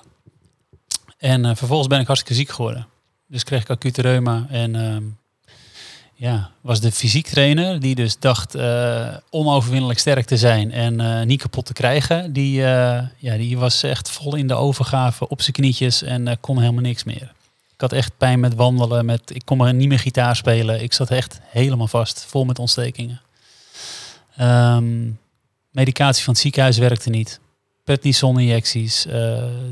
En 1.18 1.58
vervolgens 1.58 1.88
ben 1.88 2.00
ik 2.00 2.08
hartstikke 2.08 2.40
ziek 2.40 2.50
geworden. 2.50 2.88
Dus 3.28 3.44
kreeg 3.44 3.62
ik 3.62 3.70
acute 3.70 4.02
reuma 4.02 4.46
en 4.50 4.76
ehm, 4.76 5.04
ja, 6.16 6.52
was 6.62 6.80
de 6.80 6.92
fysiek 6.92 7.28
trainer 7.28 7.80
die 7.80 7.96
dus 7.96 8.20
dacht 8.20 8.56
eh, 8.56 9.08
onoverwinnelijk 9.30 10.00
sterk 10.00 10.26
te 10.26 10.38
zijn 10.38 10.72
en 10.72 11.00
eh, 11.00 11.26
niet 11.26 11.42
kapot 11.42 11.66
te 11.66 11.74
krijgen. 11.74 12.34
Die, 12.34 12.64
eh, 12.66 13.04
ja, 13.18 13.38
die 13.38 13.58
was 13.58 13.84
echt 13.84 14.10
vol 14.10 14.36
in 14.36 14.48
de 14.48 14.54
overgave 14.54 15.28
op 15.28 15.42
zijn 15.42 15.56
knietjes 15.56 16.04
en 16.04 16.38
kon 16.40 16.60
helemaal 16.60 16.82
niks 16.82 17.04
meer. 17.04 17.34
Ik 17.74 17.82
had 17.82 17.92
echt 17.92 18.18
pijn 18.18 18.40
met 18.40 18.56
wandelen, 18.56 19.06
met, 19.06 19.36
ik 19.36 19.42
kon 19.46 19.78
niet 19.78 19.88
meer 19.88 20.00
gitaar 20.00 20.36
spelen. 20.36 20.84
Ik 20.84 20.94
zat 20.94 21.10
echt 21.10 21.40
helemaal 21.44 21.88
vast, 21.88 22.26
vol 22.28 22.46
met 22.46 22.60
ontstekingen. 22.60 23.22
Ehm, 24.36 25.10
medicatie 25.72 26.24
van 26.24 26.34
het 26.34 26.42
ziekenhuis 26.42 26.78
werkte 26.78 27.10
niet. 27.10 27.40
Prednison-injecties. 27.84 29.08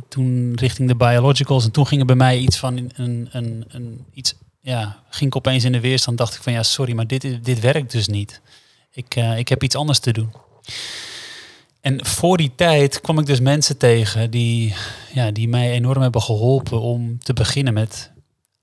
toen 0.08 0.56
richting 0.56 0.88
de 0.88 0.96
biologicals. 0.96 1.66
En 1.66 1.72
toen 1.72 1.88
ging 1.88 2.00
er 2.00 2.08
bij 2.08 2.16
mij 2.16 2.38
iets 2.38 2.58
van 2.58 2.78
een, 2.96 3.30
een, 3.32 3.66
een 3.68 4.06
iets 4.14 4.36
ja, 4.62 5.04
ging 5.10 5.30
ik 5.30 5.36
opeens 5.36 5.64
in 5.64 5.72
de 5.72 5.80
weerstand. 5.80 6.18
Dacht 6.18 6.36
ik 6.36 6.42
van 6.42 6.54
ja, 6.54 6.64
sorry, 6.64 6.94
maar 6.94 7.08
dit, 7.08 7.46
dit 7.46 7.60
werkt 7.60 7.92
dus 7.92 8.08
niet. 8.08 8.42
Ik, 8.92 9.16
eh, 9.16 9.38
ik 9.38 9.48
heb 9.48 9.64
iets 9.64 9.76
anders 9.76 10.00
te 10.00 10.14
doen. 10.14 10.34
En 11.82 12.06
voor 12.06 12.38
die 12.38 12.52
tijd 12.56 13.02
kwam 13.02 13.20
ik 13.20 13.26
dus 13.26 13.40
mensen 13.40 13.78
tegen 13.78 14.32
die, 14.32 14.76
ja, 15.14 15.32
die 15.32 15.48
mij 15.48 15.72
enorm 15.72 16.02
hebben 16.02 16.22
geholpen 16.22 16.82
om 16.82 17.20
te 17.20 17.34
beginnen 17.34 17.74
met 17.74 18.12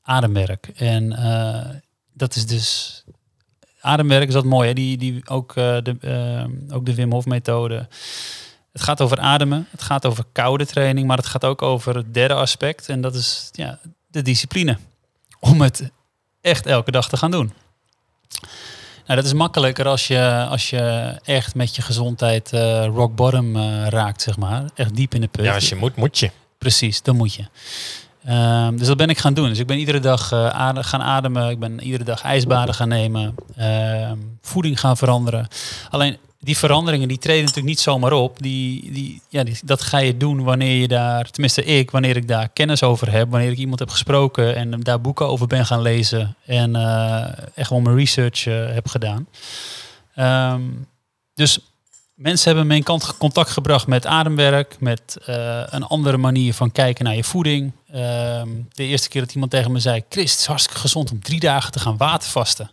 ademwerk. 0.03 0.69
En 0.75 1.13
eh, 1.13 1.75
dat 2.13 2.37
is 2.37 2.47
dus. 2.47 3.03
Ademwerk 3.81 4.29
is 4.29 4.35
dat 4.35 4.45
mooi, 4.45 4.69
hè? 4.69 4.75
Die, 4.75 4.97
die, 4.97 5.29
ook, 5.29 5.57
eh, 5.57 5.77
de, 5.83 6.67
ook 6.73 6.87
de 6.87 6.95
Wim 6.95 7.13
Hof 7.13 7.25
methode. 7.27 7.89
Het 8.73 8.83
gaat 8.83 9.01
over 9.01 9.19
ademen, 9.19 9.67
het 9.71 9.83
gaat 9.83 10.07
over 10.07 10.25
koude 10.33 10.67
training, 10.67 11.07
maar 11.07 11.17
het 11.17 11.27
gaat 11.27 11.45
ook 11.45 11.63
over 11.63 11.97
het 11.97 12.15
derde 12.15 12.35
aspect. 12.35 12.89
En 12.89 13.01
dat 13.01 13.15
is 13.15 13.49
ja, 13.53 13.79
de 14.07 14.23
discipline 14.23 14.79
om 15.41 15.61
het 15.61 15.91
echt 16.41 16.67
elke 16.67 16.91
dag 16.91 17.09
te 17.09 17.17
gaan 17.17 17.31
doen. 17.31 17.53
Nou, 19.07 19.21
dat 19.21 19.25
is 19.25 19.33
makkelijker 19.33 19.87
als 19.89 20.07
je, 20.07 20.47
als 20.51 20.71
je 20.71 21.15
echt 21.25 21.55
met 21.55 21.77
je 21.77 21.83
gezondheid 21.83 22.53
eh, 22.53 22.85
rock 22.87 23.15
bottom 23.15 23.57
eh, 23.57 23.87
raakt, 23.87 24.23
zeg 24.23 24.37
maar. 24.37 24.65
Echt 24.75 24.95
diep 24.97 25.15
in 25.15 25.21
de 25.21 25.27
put. 25.29 25.45
Ja, 25.45 25.55
als 25.55 25.69
je 25.69 25.77
moet, 25.77 25.97
moet 25.97 26.19
je. 26.19 26.31
Precies, 26.59 27.03
dan 27.03 27.17
moet 27.17 27.35
je. 27.35 27.45
Ehm, 28.25 28.77
dus 28.77 28.87
dat 28.87 28.97
ben 28.97 29.09
ik 29.09 29.19
gaan 29.19 29.35
doen. 29.35 29.49
Dus 29.49 29.59
ik 29.59 29.67
ben 29.67 29.79
iedere 29.79 30.01
dag 30.01 30.33
ade- 30.33 30.83
gaan 30.85 31.03
ademen. 31.03 31.51
Ik 31.51 31.59
ben 31.59 31.81
iedere 31.81 32.05
dag 32.05 32.23
ijsbaden 32.23 32.75
gaan 32.75 32.89
nemen. 32.89 33.35
Ehm, 33.57 34.17
voeding 34.43 34.81
gaan 34.81 34.97
veranderen. 34.97 35.49
Alleen 35.91 36.17
die 36.41 36.57
veranderingen 36.59 37.09
die 37.09 37.19
treden 37.19 37.41
natuurlijk 37.41 37.67
niet 37.69 37.81
zomaar 37.81 38.13
op. 38.13 38.43
Die, 38.43 38.93
die, 38.93 39.23
ja, 39.29 39.45
dat 39.65 39.83
ga 39.83 39.99
je 39.99 40.17
doen 40.17 40.43
wanneer 40.43 40.81
je 40.81 40.89
daar, 40.89 41.31
tenminste 41.31 41.65
ik, 41.65 41.91
wanneer 41.91 42.17
ik 42.17 42.29
daar 42.29 42.49
kennis 42.49 42.83
over 42.83 43.13
heb. 43.13 43.31
Wanneer 43.31 43.51
ik 43.51 43.59
iemand 43.59 43.79
heb 43.79 43.91
gesproken 43.91 44.55
en 44.57 44.81
daar 44.81 45.01
boeken 45.01 45.29
over 45.29 45.47
ben 45.47 45.67
gaan 45.67 45.83
lezen. 45.83 46.37
En 46.47 46.77
eh, 46.77 47.27
echt 47.55 47.71
wel 47.71 47.81
mijn 47.81 47.97
research 47.97 48.47
eh, 48.47 48.75
heb 48.75 48.89
gedaan. 48.89 49.29
Ehm, 50.15 50.63
dus 51.35 51.59
mensen 52.15 52.49
hebben 52.49 52.67
me 52.67 52.75
in 52.75 52.83
kant- 52.83 53.17
contact 53.17 53.51
gebracht 53.51 53.87
met 53.87 54.07
ademwerk, 54.07 54.77
met 54.81 55.17
eh, 55.27 55.63
een 55.67 55.85
andere 55.85 56.17
manier 56.17 56.55
van 56.55 56.73
kijken 56.73 57.05
naar 57.05 57.17
je 57.17 57.25
voeding. 57.25 57.73
Ehm, 57.93 58.49
de 58.73 58.85
eerste 58.85 59.09
keer 59.09 59.21
dat 59.21 59.33
iemand 59.33 59.51
tegen 59.51 59.73
me 59.73 59.79
zei, 59.79 60.05
Chris, 60.09 60.31
het 60.31 60.41
is 60.41 60.47
hartstikke 60.47 60.81
gezond 60.81 61.11
om 61.11 61.23
drie 61.23 61.41
dagen 61.41 61.73
te 61.73 61.79
gaan 61.79 61.97
watervasten. 61.97 62.71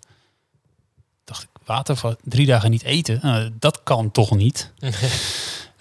Ik, 1.66 1.72
watervasten, 1.72 2.24
drie 2.24 2.46
dagen 2.46 2.72
niet 2.72 2.84
eten? 2.84 3.20
Nou, 3.22 3.50
dat 3.60 3.84
kan 3.84 4.12
toch 4.12 4.36
niet? 4.36 4.72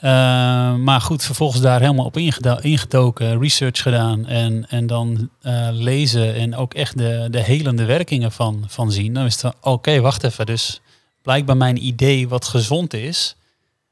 Eh, 0.05 0.75
maar 0.75 1.01
goed, 1.01 1.23
vervolgens 1.23 1.61
daar 1.61 1.81
helemaal 1.81 2.05
op 2.05 2.17
ingedoken, 2.61 3.41
research 3.41 3.83
gedaan 3.83 4.27
en, 4.27 4.69
en 4.69 4.87
dan 4.87 5.31
eh, 5.43 5.69
lezen 5.73 6.35
en 6.35 6.57
ook 6.57 6.75
echt 6.75 6.99
de, 6.99 7.29
de 7.31 7.43
helende 7.43 7.85
werkingen 7.85 8.33
van, 8.33 8.65
van 8.67 8.93
zien. 8.93 9.15
Dan 9.15 9.25
is 9.25 9.43
het 9.43 9.55
oké, 9.61 10.01
wacht 10.01 10.25
even. 10.25 10.47
Dus 10.47 10.81
blijkbaar 11.23 11.57
mijn 11.57 11.87
idee 11.87 12.29
wat 12.29 12.45
gezond 12.45 12.95
is, 12.95 13.37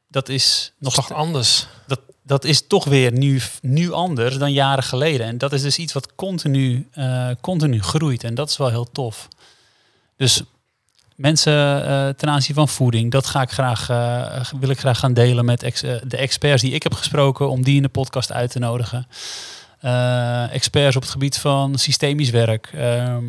dat 0.08 0.28
is 0.28 0.72
nog 0.78 0.94
toch 0.94 1.12
anders. 1.12 1.66
dat, 1.86 2.00
dat 2.22 2.44
is 2.44 2.66
toch 2.66 2.84
weer 2.84 3.12
nu, 3.12 3.40
nu 3.62 3.92
anders 3.92 4.38
dan 4.38 4.52
jaren 4.52 4.84
geleden. 4.84 5.26
En 5.26 5.38
dat 5.38 5.52
is 5.52 5.62
dus 5.62 5.78
iets 5.78 5.92
wat 5.92 6.14
continu, 6.14 6.88
eh, 6.92 7.30
continu 7.40 7.82
groeit. 7.82 8.24
En 8.24 8.34
dat 8.34 8.50
is 8.50 8.56
wel 8.56 8.68
heel 8.68 8.90
tof. 8.92 9.28
Dus 10.16 10.42
mensen 11.16 11.86
eh, 11.86 12.08
ten 12.08 12.28
aanzien 12.28 12.54
van 12.54 12.68
voeding, 12.68 13.10
dat 13.10 13.26
ga 13.26 13.42
ik 13.42 13.50
graag, 13.50 13.88
eh, 13.88 14.44
wil 14.60 14.68
ik 14.68 14.78
graag 14.78 14.98
gaan 14.98 15.14
delen 15.14 15.44
met 15.44 15.62
eh, 15.62 15.94
de 16.06 16.16
experts 16.16 16.62
die 16.62 16.72
ik 16.72 16.82
heb 16.82 16.94
gesproken, 16.94 17.50
om 17.50 17.62
die 17.62 17.76
in 17.76 17.82
de 17.82 17.88
podcast 17.88 18.32
uit 18.32 18.50
te 18.50 18.58
nodigen. 18.58 19.06
Experts 20.50 20.96
op 20.96 21.02
het 21.02 21.10
gebied 21.10 21.38
van 21.38 21.78
systemisch 21.78 22.30
werk. 22.30 22.70
Ehm, 22.74 23.24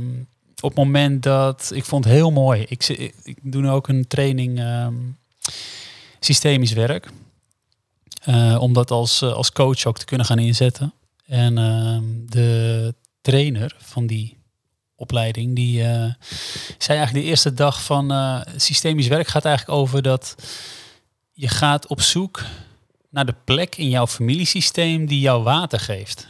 op 0.61 0.69
het 0.69 0.75
moment 0.75 1.23
dat, 1.23 1.71
ik 1.73 1.85
vond 1.85 2.03
het 2.03 2.13
heel 2.13 2.31
mooi, 2.31 2.65
ik, 2.67 2.87
ik, 3.23 3.39
doe 3.41 3.61
nu 3.61 3.69
ook 3.69 3.87
een 3.87 4.07
training 4.07 4.59
ehm, 4.59 4.93
systemisch 6.19 6.73
werk. 6.73 7.09
Om 8.59 8.73
dat 8.73 8.91
als, 8.91 9.21
als 9.21 9.51
coach 9.51 9.85
ook 9.85 9.97
te 9.97 10.05
kunnen 10.05 10.25
gaan 10.25 10.39
inzetten. 10.39 10.93
En 11.25 11.57
ehm, 11.57 12.03
de 12.29 12.93
trainer 13.21 13.75
van 13.79 14.07
die 14.07 14.37
opleiding, 14.95 15.55
die 15.55 15.83
eh, 15.83 16.13
zei 16.77 16.97
eigenlijk 16.97 17.13
de 17.13 17.31
eerste 17.31 17.53
dag 17.53 17.83
van 17.83 18.11
eh, 18.11 18.41
systemisch 18.55 19.07
werk 19.07 19.27
gaat 19.27 19.45
eigenlijk 19.45 19.77
over 19.77 20.01
dat 20.01 20.35
je 21.31 21.47
gaat 21.47 21.87
op 21.87 22.01
zoek 22.01 22.43
naar 23.09 23.25
de 23.25 23.35
plek 23.43 23.75
in 23.75 23.89
jouw 23.89 24.07
familiesysteem 24.07 25.05
die 25.05 25.19
jou 25.19 25.43
water 25.43 25.79
geeft. 25.79 26.27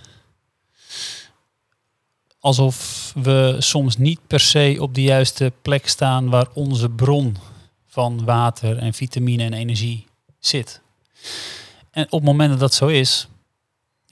Alsof 2.39 3.11
we 3.15 3.55
soms 3.59 3.97
niet 3.97 4.19
per 4.27 4.39
se 4.39 4.77
op 4.79 4.95
de 4.95 5.01
juiste 5.01 5.53
plek 5.61 5.87
staan 5.87 6.29
waar 6.29 6.47
onze 6.53 6.89
bron 6.89 7.37
van 7.87 8.25
water 8.25 8.77
en 8.77 8.93
vitamine 8.93 9.43
en 9.43 9.53
energie 9.53 10.05
zit. 10.39 10.81
En 11.91 12.03
op 12.03 12.11
het 12.11 12.23
moment 12.23 12.49
dat 12.49 12.59
dat 12.59 12.73
zo 12.73 12.87
is, 12.87 13.27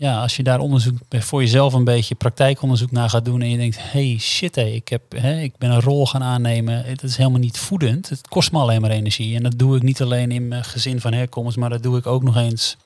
ja, 0.02 0.22
als 0.22 0.36
je 0.36 0.44
daar 0.44 0.60
onderzoek 0.60 0.98
bij- 1.08 1.22
voor 1.22 1.42
jezelf 1.42 1.74
een 1.74 1.84
beetje 1.84 2.16
praktijkonderzoek 2.16 2.92
naar 2.92 3.10
gaat 3.10 3.26
doen 3.26 3.42
en 3.42 3.50
je 3.50 3.58
denkt, 3.58 3.78
hey 3.80 4.18
shit, 4.20 4.56
hey, 4.56 4.72
ik, 4.72 4.88
heb, 4.88 5.02
hè, 5.16 5.40
ik 5.42 5.58
ben 5.58 5.72
een 5.72 5.82
rol 5.82 6.08
gaan 6.08 6.24
aannemen, 6.24 6.84
het 6.86 7.04
is 7.04 7.18
helemaal 7.18 7.40
niet 7.40 7.58
voedend, 7.58 8.10
het 8.10 8.28
kost 8.28 8.52
me 8.52 8.60
alleen 8.60 8.82
maar 8.82 8.90
energie. 8.90 9.36
En 9.36 9.44
dat 9.44 9.60
doe 9.60 9.76
ik 9.76 9.82
niet 9.82 10.02
alleen 10.02 10.32
in 10.32 10.48
mijn 10.48 10.64
gezin 10.64 11.02
van 11.02 11.14
herkomst, 11.14 11.58
maar 11.58 11.70
dat 11.70 11.84
doe 11.84 11.98
ik 11.98 12.08
ook 12.08 12.24
nog 12.24 12.36
eens 12.38 12.78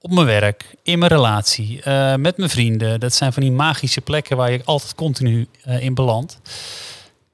op 0.00 0.10
mijn 0.10 0.26
werk, 0.26 0.74
in 0.82 0.98
mijn 0.98 1.10
relatie, 1.10 1.82
eh, 1.82 2.14
met 2.14 2.36
mijn 2.36 2.50
vrienden. 2.50 3.00
Dat 3.00 3.14
zijn 3.14 3.32
van 3.32 3.42
die 3.42 3.52
magische 3.52 4.00
plekken 4.00 4.36
waar 4.36 4.52
je 4.52 4.60
altijd 4.64 4.94
continu 4.94 5.46
eh, 5.62 5.82
in 5.82 5.94
belandt. 5.94 6.40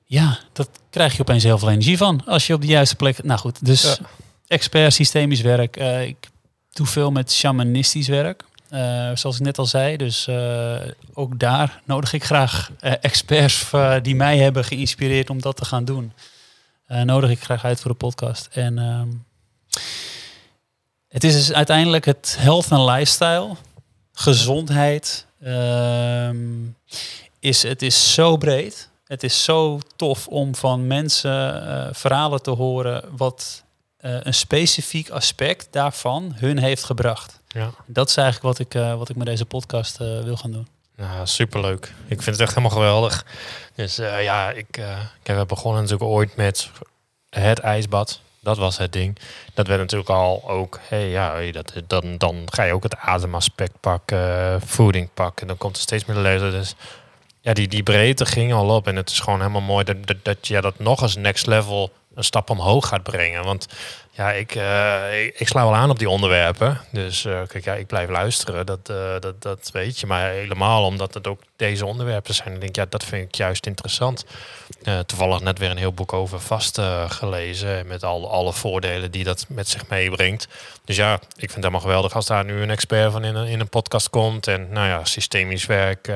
Ja, 0.04 0.38
dat 0.52 0.68
krijg 0.90 1.14
je 1.16 1.20
opeens 1.20 1.42
heel 1.42 1.58
veel 1.58 1.70
energie 1.70 1.96
van 1.96 2.22
als 2.26 2.46
je 2.46 2.54
op 2.54 2.60
de 2.60 2.66
juiste 2.66 2.96
plek. 2.96 3.22
Nou 3.24 3.40
goed, 3.40 3.64
dus 3.66 3.82
Ja. 3.82 3.96
expert 4.46 4.92
systemisch 4.94 5.40
werk. 5.40 5.76
Eh, 5.76 6.06
ik 6.06 6.16
doe 6.72 6.86
veel 6.86 7.10
met 7.10 7.32
shamanistisch 7.32 8.08
werk. 8.08 8.44
Eh, 8.70 9.10
zoals 9.14 9.36
ik 9.36 9.42
net 9.42 9.58
al 9.58 9.66
zei. 9.66 9.96
Dus 9.96 10.26
eh, 10.26 10.80
ook 11.12 11.38
daar 11.38 11.80
nodig 11.84 12.12
ik 12.12 12.24
graag 12.24 12.70
eh, 12.80 12.92
experts 13.00 13.70
die 14.02 14.14
mij 14.14 14.38
hebben 14.38 14.64
geïnspireerd 14.64 15.30
om 15.30 15.40
dat 15.40 15.56
te 15.56 15.64
gaan 15.64 15.84
doen. 15.84 16.12
Nodig 16.86 17.30
ik 17.30 17.42
graag 17.42 17.64
uit 17.64 17.80
voor 17.80 17.90
de 17.90 17.96
podcast. 17.96 18.48
En 18.52 18.78
ehm, 18.78 19.08
het 21.08 21.24
is 21.24 21.34
dus 21.34 21.52
uiteindelijk 21.52 22.04
het 22.04 22.36
health 22.38 22.70
en 22.70 22.84
lifestyle, 22.84 23.56
gezondheid. 24.12 25.26
ehm, 25.42 26.38
is, 27.40 27.62
het 27.62 27.82
is 27.82 28.14
zo 28.14 28.36
breed. 28.36 28.90
Het 29.04 29.22
is 29.22 29.44
zo 29.44 29.80
tof 29.96 30.26
om 30.28 30.54
van 30.54 30.86
mensen 30.86 31.94
verhalen 31.94 32.42
te 32.42 32.50
horen 32.50 33.04
wat 33.16 33.64
eh, 34.00 34.16
een 34.20 34.34
specifiek 34.34 35.10
aspect 35.10 35.68
daarvan 35.70 36.32
hun 36.36 36.58
heeft 36.58 36.84
gebracht. 36.84 37.40
Ja. 37.48 37.70
Dat 37.86 38.08
is 38.08 38.16
eigenlijk 38.16 38.46
wat 38.46 38.66
ik, 38.66 38.74
eh, 38.74 38.94
wat 38.94 39.08
ik 39.08 39.16
met 39.16 39.26
deze 39.26 39.44
podcast 39.44 40.00
eh, 40.00 40.20
wil 40.20 40.36
gaan 40.36 40.50
doen. 40.50 40.68
Nou, 40.96 41.26
superleuk. 41.26 41.92
Ik 42.06 42.22
vind 42.22 42.36
het 42.36 42.40
echt 42.40 42.54
helemaal 42.54 42.76
geweldig. 42.76 43.26
Dus 43.74 43.96
ja, 43.96 44.50
ik, 44.50 44.76
ik 45.22 45.26
heb 45.26 45.48
begonnen 45.48 45.82
natuurlijk 45.82 46.10
ooit 46.10 46.36
met 46.36 46.70
het 47.30 47.58
ijsbad. 47.58 48.20
Dat 48.40 48.58
was 48.58 48.78
het 48.78 48.92
ding. 48.92 49.18
Dat 49.54 49.66
werd 49.66 49.80
natuurlijk 49.80 50.10
al 50.10 50.48
ook, 50.48 50.80
hey, 50.82 51.08
ja, 51.08 51.52
dat, 51.52 51.72
dan, 51.86 52.18
dan 52.18 52.46
ga 52.50 52.62
je 52.62 52.72
ook 52.72 52.82
het 52.82 52.96
ademaspect 52.96 53.80
pakken, 53.80 54.60
voeding 54.60 55.08
pakken. 55.14 55.46
Dan 55.46 55.56
komt 55.56 55.76
er 55.76 55.82
steeds 55.82 56.04
meer 56.04 56.16
lezen. 56.16 56.50
Dus 56.50 56.74
ja, 57.40 57.52
die, 57.52 57.68
die 57.68 57.82
breedte 57.82 58.26
ging 58.26 58.52
al 58.52 58.76
op. 58.76 58.86
En 58.86 58.96
het 58.96 59.10
is 59.10 59.20
gewoon 59.20 59.38
helemaal 59.38 59.60
mooi 59.60 59.84
dat, 59.84 60.06
dat, 60.06 60.16
dat 60.22 60.46
je 60.46 60.60
dat 60.60 60.78
nog 60.78 61.02
eens 61.02 61.16
next 61.16 61.46
level 61.46 61.92
een 62.14 62.24
stap 62.24 62.50
omhoog 62.50 62.88
gaat 62.88 63.02
brengen. 63.02 63.44
Want 63.44 63.66
ja, 64.20 64.32
ik, 64.32 64.54
eh, 64.54 65.24
ik, 65.24 65.48
sla 65.48 65.62
wel 65.62 65.74
aan 65.74 65.90
op 65.90 65.98
die 65.98 66.08
onderwerpen. 66.08 66.80
Dus 66.92 67.24
uh, 67.24 67.40
kijk, 67.46 67.64
ja, 67.64 67.74
ik 67.74 67.86
blijf 67.86 68.08
luisteren, 68.08 68.66
dat, 68.66 68.90
uh, 68.90 69.20
dat, 69.20 69.42
dat 69.42 69.70
weet 69.72 70.00
je. 70.00 70.06
Maar 70.06 70.30
helemaal 70.30 70.84
omdat 70.84 71.14
het 71.14 71.26
ook 71.26 71.40
deze 71.56 71.86
onderwerpen 71.86 72.34
zijn. 72.34 72.54
Ik 72.54 72.60
denk, 72.60 72.76
ja, 72.76 72.86
dat 72.88 73.04
vind 73.04 73.26
ik 73.26 73.34
juist 73.34 73.66
interessant. 73.66 74.24
toevallig 75.06 75.40
net 75.40 75.58
weer 75.58 75.70
een 75.70 75.76
heel 75.76 75.92
boek 75.92 76.12
over 76.12 76.40
vastgelezen. 76.40 77.86
met 77.86 78.04
al, 78.04 78.30
alle 78.30 78.52
voordelen 78.52 79.10
die 79.10 79.24
dat 79.24 79.46
met 79.48 79.68
zich 79.68 79.88
meebrengt. 79.88 80.48
Dus 80.84 80.96
ja, 80.96 81.14
ik 81.14 81.20
vind 81.36 81.40
het 81.40 81.54
helemaal 81.54 81.80
geweldig 81.80 82.14
als 82.14 82.26
daar 82.26 82.44
nu 82.44 82.62
een 82.62 82.70
expert 82.70 83.12
van 83.12 83.24
in 83.24 83.34
een, 83.34 83.46
in 83.46 83.60
een 83.60 83.68
podcast 83.68 84.10
komt. 84.10 84.46
En 84.46 84.68
nou 84.72 84.88
ja, 84.88 85.04
systemisch 85.04 85.66
werk, 85.66 86.12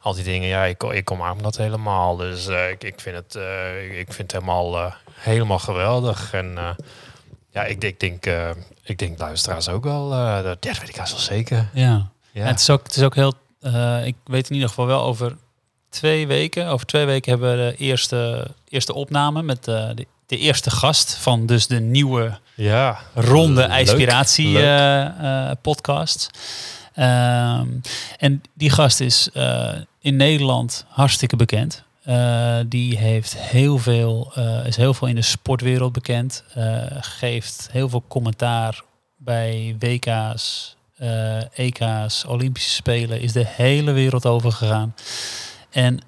al 0.00 0.14
die 0.14 0.24
dingen. 0.24 0.48
Ja, 0.48 0.64
ik, 0.64 0.82
ik 0.82 1.04
kom 1.04 1.22
aan 1.22 1.38
dat 1.42 1.56
helemaal. 1.56 2.16
Dus 2.16 2.46
ik, 2.46 2.84
ik, 2.84 3.00
vind 3.00 3.16
het, 3.16 3.34
ik 3.90 4.12
vind 4.12 4.32
het 4.32 4.32
helemaal, 4.32 4.94
helemaal 5.20 5.58
geweldig. 5.58 6.32
En 6.32 6.58
ja, 7.52 7.64
ik, 7.64 7.84
ik 7.84 8.00
denk, 8.00 8.26
uh, 8.26 8.50
ik 8.82 8.98
denk 8.98 9.18
luisteraars 9.18 9.68
ook 9.68 9.84
wel. 9.84 10.12
Uh, 10.12 10.42
dat, 10.42 10.56
ja, 10.60 10.72
weet 10.80 10.88
ik 10.88 10.96
wel 10.96 11.06
zeker. 11.06 11.68
Ja. 11.72 12.10
ja. 12.32 12.42
En 12.42 12.46
het, 12.46 12.60
is 12.60 12.70
ook, 12.70 12.82
het 12.82 12.96
is 12.96 13.02
ook 13.02 13.14
heel. 13.14 13.34
Ik 14.04 14.16
weet 14.24 14.48
in 14.48 14.54
ieder 14.54 14.68
geval 14.68 14.86
wel 14.86 15.02
over 15.02 15.36
twee 15.88 16.26
weken. 16.26 16.66
Over 16.66 16.86
twee 16.86 17.06
weken 17.06 17.30
hebben 17.30 17.50
we 17.50 17.70
de 17.70 17.76
eerste, 17.76 18.50
eerste 18.68 18.94
opname 18.94 19.42
met 19.42 19.64
de, 19.64 20.06
de 20.26 20.36
eerste 20.36 20.70
gast 20.70 21.14
van 21.14 21.46
dus 21.46 21.66
de 21.66 21.80
nieuwe 21.80 22.38
ja, 22.54 22.98
ronde 23.14 23.78
inspiratie 23.78 24.58
podcast. 25.62 26.30
Um, 26.96 27.80
en 28.18 28.42
die 28.54 28.70
gast 28.70 29.00
is 29.00 29.28
in 30.00 30.16
Nederland 30.16 30.84
hartstikke 30.88 31.36
bekend. 31.36 31.82
Uh, 32.06 32.58
die 32.66 32.98
heeft 32.98 33.36
heel 33.38 33.78
veel, 33.78 34.32
uh, 34.38 34.66
is 34.66 34.76
heel 34.76 34.94
veel 34.94 35.08
in 35.08 35.14
de 35.14 35.22
sportwereld 35.22 35.92
bekend. 35.92 36.44
Uh, 36.58 36.84
geeft 37.00 37.68
heel 37.72 37.88
veel 37.88 38.04
commentaar 38.08 38.82
bij 39.16 39.76
WK's, 39.78 40.76
EK's, 41.54 42.24
Olympische 42.26 42.70
Spelen. 42.70 43.20
Is 43.20 43.32
de 43.32 43.46
hele 43.46 43.92
wereld 43.92 44.26
over 44.26 44.52
gegaan. 44.52 44.94
En 45.70 46.00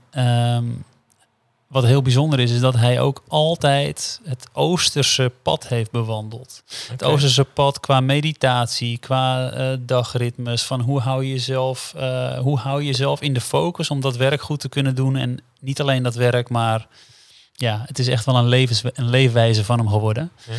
um, 0.56 0.84
wat 1.72 1.84
heel 1.84 2.02
bijzonder 2.02 2.40
is, 2.40 2.50
is 2.50 2.60
dat 2.60 2.76
hij 2.76 3.00
ook 3.00 3.22
altijd 3.28 4.20
het 4.24 4.46
Oosterse 4.52 5.32
pad 5.42 5.68
heeft 5.68 5.90
bewandeld. 5.90 6.62
Het 6.88 7.04
Oosterse 7.04 7.44
pad 7.44 7.80
qua 7.80 8.00
meditatie, 8.00 8.98
qua 8.98 9.54
uh, 9.56 9.76
dagritmes, 9.80 10.62
van 10.62 10.80
hoe 10.80 11.00
hou 11.00 11.24
je 11.24 11.30
jezelf, 11.30 11.94
uh, 11.96 12.38
hoe 12.38 12.58
hou 12.58 12.80
je 12.80 12.86
jezelf 12.86 13.20
in 13.20 13.32
de 13.32 13.40
focus 13.40 13.90
om 13.90 14.00
dat 14.00 14.16
werk 14.16 14.40
goed 14.40 14.60
te 14.60 14.68
kunnen 14.68 14.94
doen. 14.94 15.16
En 15.16 15.38
niet 15.60 15.80
alleen 15.80 16.02
dat 16.02 16.14
werk, 16.14 16.48
maar 16.48 16.86
ja, 17.54 17.82
het 17.86 17.98
is 17.98 18.08
echt 18.08 18.24
wel 18.24 18.36
een, 18.36 18.48
levens, 18.48 18.82
een 18.92 19.10
leefwijze 19.10 19.64
van 19.64 19.78
hem 19.78 19.88
geworden. 19.88 20.30
Ja 20.48 20.54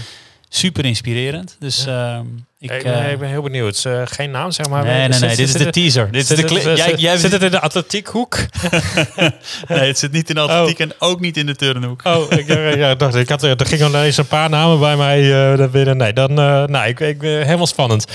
super 0.55 0.85
inspirerend. 0.85 1.55
Dus 1.59 1.87
uh, 1.87 2.19
ik, 2.59 2.71
uh, 2.71 3.11
ik, 3.11 3.19
ben, 3.19 3.29
heel 3.29 3.41
benieuwd. 3.41 3.83
Uh, 3.87 4.01
geen 4.05 4.31
naam, 4.31 4.51
zeg 4.51 4.69
maar. 4.69 4.83
Nee, 4.83 5.07
nee, 5.07 5.19
nee. 5.19 5.35
dit 5.35 5.47
is 5.47 5.53
de 5.53 5.69
teaser. 5.69 6.11
Dit 6.11 6.29
is 6.29 6.41
de 6.41 6.73
jij, 6.75 6.93
jij 6.95 7.17
zit 7.17 7.31
het 7.31 7.43
in 7.43 7.51
de 7.51 7.59
atletiekhoek? 7.59 8.37
nee, 9.67 9.87
het 9.87 9.97
zit 9.97 10.11
niet 10.11 10.29
in 10.29 10.35
de 10.35 10.41
atletiek 10.41 10.79
oh. 10.79 10.85
en 10.85 10.93
ook 10.99 11.19
niet 11.19 11.37
in 11.37 11.45
de 11.45 11.55
turnhoek. 11.55 12.01
Oh, 12.03 12.31
ik 12.31 12.47
ja, 12.75 12.95
dacht, 12.95 13.15
ik 13.15 13.29
had, 13.29 13.43
er 13.43 13.65
gingen 13.65 13.87
ineens 13.87 14.17
een 14.17 14.27
paar 14.27 14.49
namen 14.49 14.79
bij 14.79 14.95
mij 14.95 15.21
uh, 15.21 15.67
binnen. 15.67 15.97
Nee, 15.97 16.13
dan, 16.13 16.33
nou, 16.33 16.87
ik, 16.87 16.99
ik 16.99 17.21
helemaal 17.21 17.67
spannend. 17.67 18.05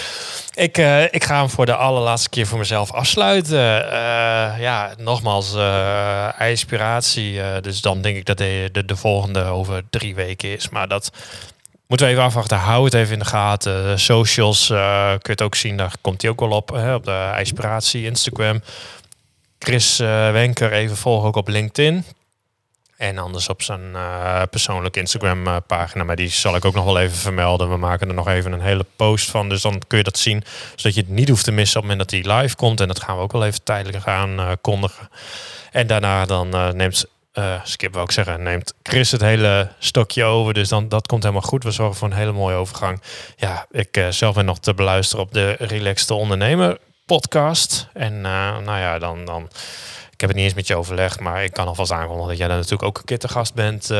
Ik, 0.54 0.78
ik 1.10 1.24
ga 1.24 1.38
hem 1.38 1.50
voor 1.50 1.66
de 1.66 1.74
allerlaatste 1.74 2.28
keer 2.28 2.46
voor 2.46 2.58
mezelf 2.58 2.92
afsluiten. 2.92 3.58
ja, 4.60 4.90
nogmaals, 4.98 5.56
inspiratie. 6.38 7.40
dus 7.60 7.80
dan 7.80 8.02
denk 8.02 8.16
ik 8.16 8.24
dat 8.24 8.38
de, 8.38 8.68
de, 8.72 8.84
de 8.84 8.96
volgende 8.96 9.44
over 9.44 9.82
drie 9.90 10.14
weken 10.14 10.52
is. 10.52 10.68
Maar 10.68 10.88
dat 10.88 11.10
Moeten 11.88 12.06
we 12.06 12.12
even 12.12 12.24
afwachten. 12.24 12.58
Hou 12.58 12.84
het 12.84 12.94
even 12.94 13.12
in 13.12 13.18
de 13.18 13.24
gaten. 13.24 14.00
socials 14.00 14.70
uh, 14.70 15.08
kun 15.08 15.18
je 15.22 15.30
het 15.30 15.42
ook 15.42 15.54
zien. 15.54 15.76
Daar 15.76 15.92
komt 16.00 16.22
hij 16.22 16.30
ook 16.30 16.40
wel 16.40 16.50
op. 16.50 16.68
Hè, 16.68 16.94
op 16.94 17.04
de 17.04 17.34
Inspiratie, 17.38 18.04
Instagram. 18.04 18.62
Chris 19.58 20.00
uh, 20.00 20.30
Wenker 20.30 20.72
even 20.72 20.96
volgen 20.96 21.28
ook 21.28 21.36
op 21.36 21.48
LinkedIn. 21.48 22.04
En 22.96 23.18
anders 23.18 23.48
op 23.48 23.62
zijn 23.62 23.80
uh, 23.92 24.42
persoonlijke 24.50 25.00
Instagram 25.00 25.62
pagina. 25.66 26.04
Maar 26.04 26.16
die 26.16 26.28
zal 26.28 26.56
ik 26.56 26.64
ook 26.64 26.74
nog 26.74 26.84
wel 26.84 26.98
even 26.98 27.16
vermelden. 27.16 27.70
We 27.70 27.76
maken 27.76 28.08
er 28.08 28.14
nog 28.14 28.28
even 28.28 28.52
een 28.52 28.60
hele 28.60 28.86
post 28.96 29.30
van. 29.30 29.48
Dus 29.48 29.62
dan 29.62 29.82
kun 29.86 29.98
je 29.98 30.04
dat 30.04 30.18
zien. 30.18 30.44
Zodat 30.76 30.94
je 30.94 31.00
het 31.00 31.10
niet 31.10 31.28
hoeft 31.28 31.44
te 31.44 31.52
missen 31.52 31.80
op 31.80 31.88
het 31.88 31.96
moment 31.96 32.10
dat 32.10 32.34
hij 32.34 32.40
live 32.40 32.56
komt. 32.56 32.80
En 32.80 32.88
dat 32.88 33.02
gaan 33.02 33.16
we 33.16 33.22
ook 33.22 33.32
wel 33.32 33.44
even 33.44 33.62
tijdelijk 33.62 34.02
gaan 34.02 34.56
kondigen. 34.60 35.08
En 35.70 35.86
daarna 35.86 36.24
dan 36.24 36.76
neemt 36.76 37.06
uh, 37.38 37.60
Skip 37.64 37.94
wil 37.94 38.02
ik 38.02 38.10
zeggen, 38.10 38.42
neemt 38.42 38.74
Chris 38.82 39.10
het 39.10 39.20
hele 39.20 39.68
stokje 39.78 40.24
over. 40.24 40.54
Dus 40.54 40.68
dan, 40.68 40.88
dat 40.88 41.06
komt 41.06 41.22
helemaal 41.22 41.48
goed. 41.48 41.64
We 41.64 41.70
zorgen 41.70 41.96
voor 41.96 42.08
een 42.08 42.16
hele 42.16 42.32
mooie 42.32 42.56
overgang. 42.56 43.02
Ja, 43.36 43.66
ik 43.70 43.96
uh, 43.96 44.08
zelf 44.08 44.34
ben 44.34 44.44
nog 44.44 44.58
te 44.58 44.74
beluisteren 44.74 45.24
op 45.24 45.32
de 45.32 45.56
Relaxed 45.58 46.10
Ondernemer 46.10 46.78
podcast. 47.06 47.88
En 47.92 48.14
uh, 48.14 48.58
nou 48.58 48.78
ja, 48.78 48.98
dan, 48.98 49.24
dan... 49.24 49.48
Ik 50.12 50.24
heb 50.24 50.32
het 50.32 50.38
niet 50.38 50.48
eens 50.48 50.58
met 50.58 50.66
je 50.66 50.76
overlegd, 50.76 51.20
maar 51.20 51.44
ik 51.44 51.52
kan 51.52 51.66
alvast 51.66 51.92
aankondigen 51.92 52.28
dat 52.28 52.38
jij 52.38 52.48
daar 52.48 52.56
natuurlijk 52.56 52.82
ook 52.82 52.98
een 52.98 53.04
keer 53.04 53.18
te 53.18 53.28
gast 53.28 53.54
bent 53.54 53.90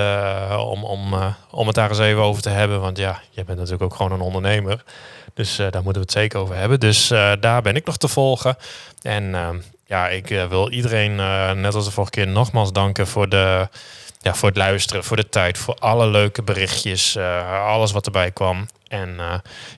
om, 0.58 0.84
om, 0.84 1.14
om 1.50 1.66
het 1.66 1.74
daar 1.74 1.88
eens 1.88 1.98
even 1.98 2.22
over 2.22 2.42
te 2.42 2.48
hebben. 2.48 2.80
Want 2.80 2.98
ja, 2.98 3.20
jij 3.30 3.44
bent 3.44 3.58
natuurlijk 3.58 3.84
ook 3.84 3.94
gewoon 3.94 4.12
een 4.12 4.20
ondernemer. 4.20 4.84
Dus 5.34 5.56
daar 5.56 5.82
moeten 5.82 5.92
we 5.92 6.00
het 6.00 6.12
zeker 6.12 6.40
over 6.40 6.56
hebben. 6.56 6.80
Dus 6.80 7.08
daar 7.40 7.62
ben 7.62 7.76
ik 7.76 7.86
nog 7.86 7.96
te 7.96 8.08
volgen. 8.08 8.56
En 9.02 9.34
ehm, 9.34 9.56
ja, 9.88 10.08
ik 10.08 10.30
uh, 10.30 10.46
wil 10.46 10.70
iedereen, 10.70 11.12
uh, 11.12 11.52
net 11.52 11.74
als 11.74 11.84
de 11.84 11.90
vorige 11.90 12.12
keer, 12.12 12.28
nogmaals 12.28 12.72
danken 12.72 13.06
voor, 13.06 13.28
de, 13.28 13.68
ja, 14.20 14.34
voor 14.34 14.48
het 14.48 14.56
luisteren, 14.56 15.04
voor 15.04 15.16
de 15.16 15.28
tijd, 15.28 15.58
voor 15.58 15.74
alle 15.74 16.06
leuke 16.06 16.42
berichtjes, 16.42 17.16
uh, 17.16 17.62
alles 17.66 17.92
wat 17.92 18.06
erbij 18.06 18.30
kwam. 18.30 18.66
En 18.88 19.16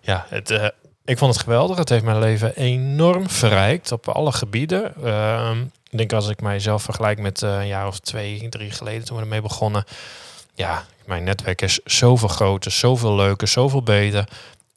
ja, 0.03 0.27
het, 0.29 0.73
ik 1.05 1.19
vond 1.19 1.35
het 1.35 1.43
geweldig. 1.43 1.77
Het 1.77 1.89
heeft 1.89 2.05
mijn 2.05 2.19
leven 2.19 2.57
enorm 2.57 3.31
verrijkt 3.31 3.93
op 3.93 4.09
alle 4.09 4.33
gebieden. 4.33 4.95
Ehm, 5.05 5.61
ik 5.91 5.99
denk 5.99 6.13
als 6.13 6.29
ik 6.29 6.41
mijzelf 6.41 6.83
vergelijk 6.83 7.19
met 7.19 7.41
een 7.43 7.67
jaar 7.67 7.87
of 7.87 7.99
twee, 7.99 8.49
drie 8.49 8.71
geleden 8.71 9.05
toen 9.05 9.17
we 9.17 9.23
ermee 9.23 9.41
begonnen. 9.41 9.85
Ja, 10.55 10.85
mijn 11.07 11.25
netwerk 11.25 11.63
is 11.63 11.81
zoveel 11.85 12.29
groter, 12.29 12.71
zoveel 12.71 13.15
leuker, 13.15 13.49
zoveel 13.49 13.83
beter. 13.83 14.25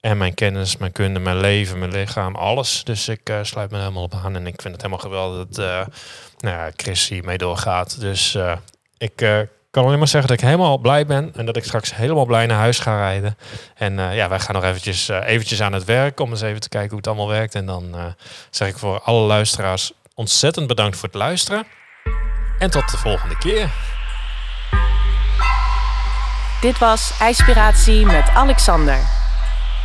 En 0.04 0.18
mijn 0.18 0.34
kennis, 0.34 0.78
mijn 0.78 0.92
kunde, 0.92 1.20
mijn 1.20 1.40
leven, 1.40 1.80
mijn 1.80 1.92
lichaam, 1.92 2.36
alles. 2.36 2.84
Dus 2.84 3.08
ik 3.08 3.30
uh, 3.30 3.38
sluit 3.42 3.72
me 3.72 3.78
helemaal 3.78 4.04
op 4.04 4.14
aan. 4.24 4.36
En 4.36 4.48
ik 4.48 4.62
vind 4.62 4.74
het 4.74 4.82
helemaal 4.82 5.04
geweldig 5.04 5.48
dat 5.48 5.66
uh, 5.66 5.96
nou 6.40 6.58
ja, 6.58 6.72
Chris 6.76 7.08
hiermee 7.08 7.38
doorgaat. 7.38 8.00
Dus 8.00 8.36
uh, 8.36 8.56
ik 8.98 9.16
kan 9.72 9.86
alleen 9.86 9.98
maar 9.98 10.08
zeggen 10.08 10.30
dat 10.30 10.40
ik 10.40 10.46
helemaal 10.46 10.78
blij 10.78 11.06
ben. 11.06 11.32
En 11.36 11.46
dat 11.46 11.56
ik 11.56 11.64
straks 11.64 11.96
helemaal 11.96 12.26
blij 12.26 12.46
naar 12.46 12.58
huis 12.58 12.80
ga 12.80 12.98
rijden. 12.98 13.38
En 13.76 13.94
ja, 13.94 14.30
wij 14.30 14.40
gaan 14.40 14.56
nog 14.56 14.64
eventjes, 14.64 15.08
eventjes 15.08 15.62
aan 15.62 15.74
het 15.74 15.84
werk 15.84 16.20
om 16.20 16.30
eens 16.30 16.42
even 16.42 16.62
te 16.62 16.70
kijken 16.70 16.90
hoe 16.90 16.98
het 16.98 17.08
allemaal 17.08 17.28
werkt. 17.28 17.56
En 17.56 17.66
dan 17.66 17.96
zeg 18.50 18.68
ik 18.68 18.78
voor 18.78 19.02
alle 19.02 19.28
luisteraars 19.28 19.92
ontzettend 20.16 20.68
bedankt 20.68 20.98
voor 20.98 21.10
het 21.10 21.18
luisteren. 21.18 21.66
En 22.60 22.70
tot 22.70 22.92
de 22.92 22.98
volgende 22.98 23.38
keer. 23.38 23.70
Dit 26.62 26.78
was 26.78 27.14
IJspiratie 27.20 28.06
met 28.06 28.30
Alexander. 28.30 29.23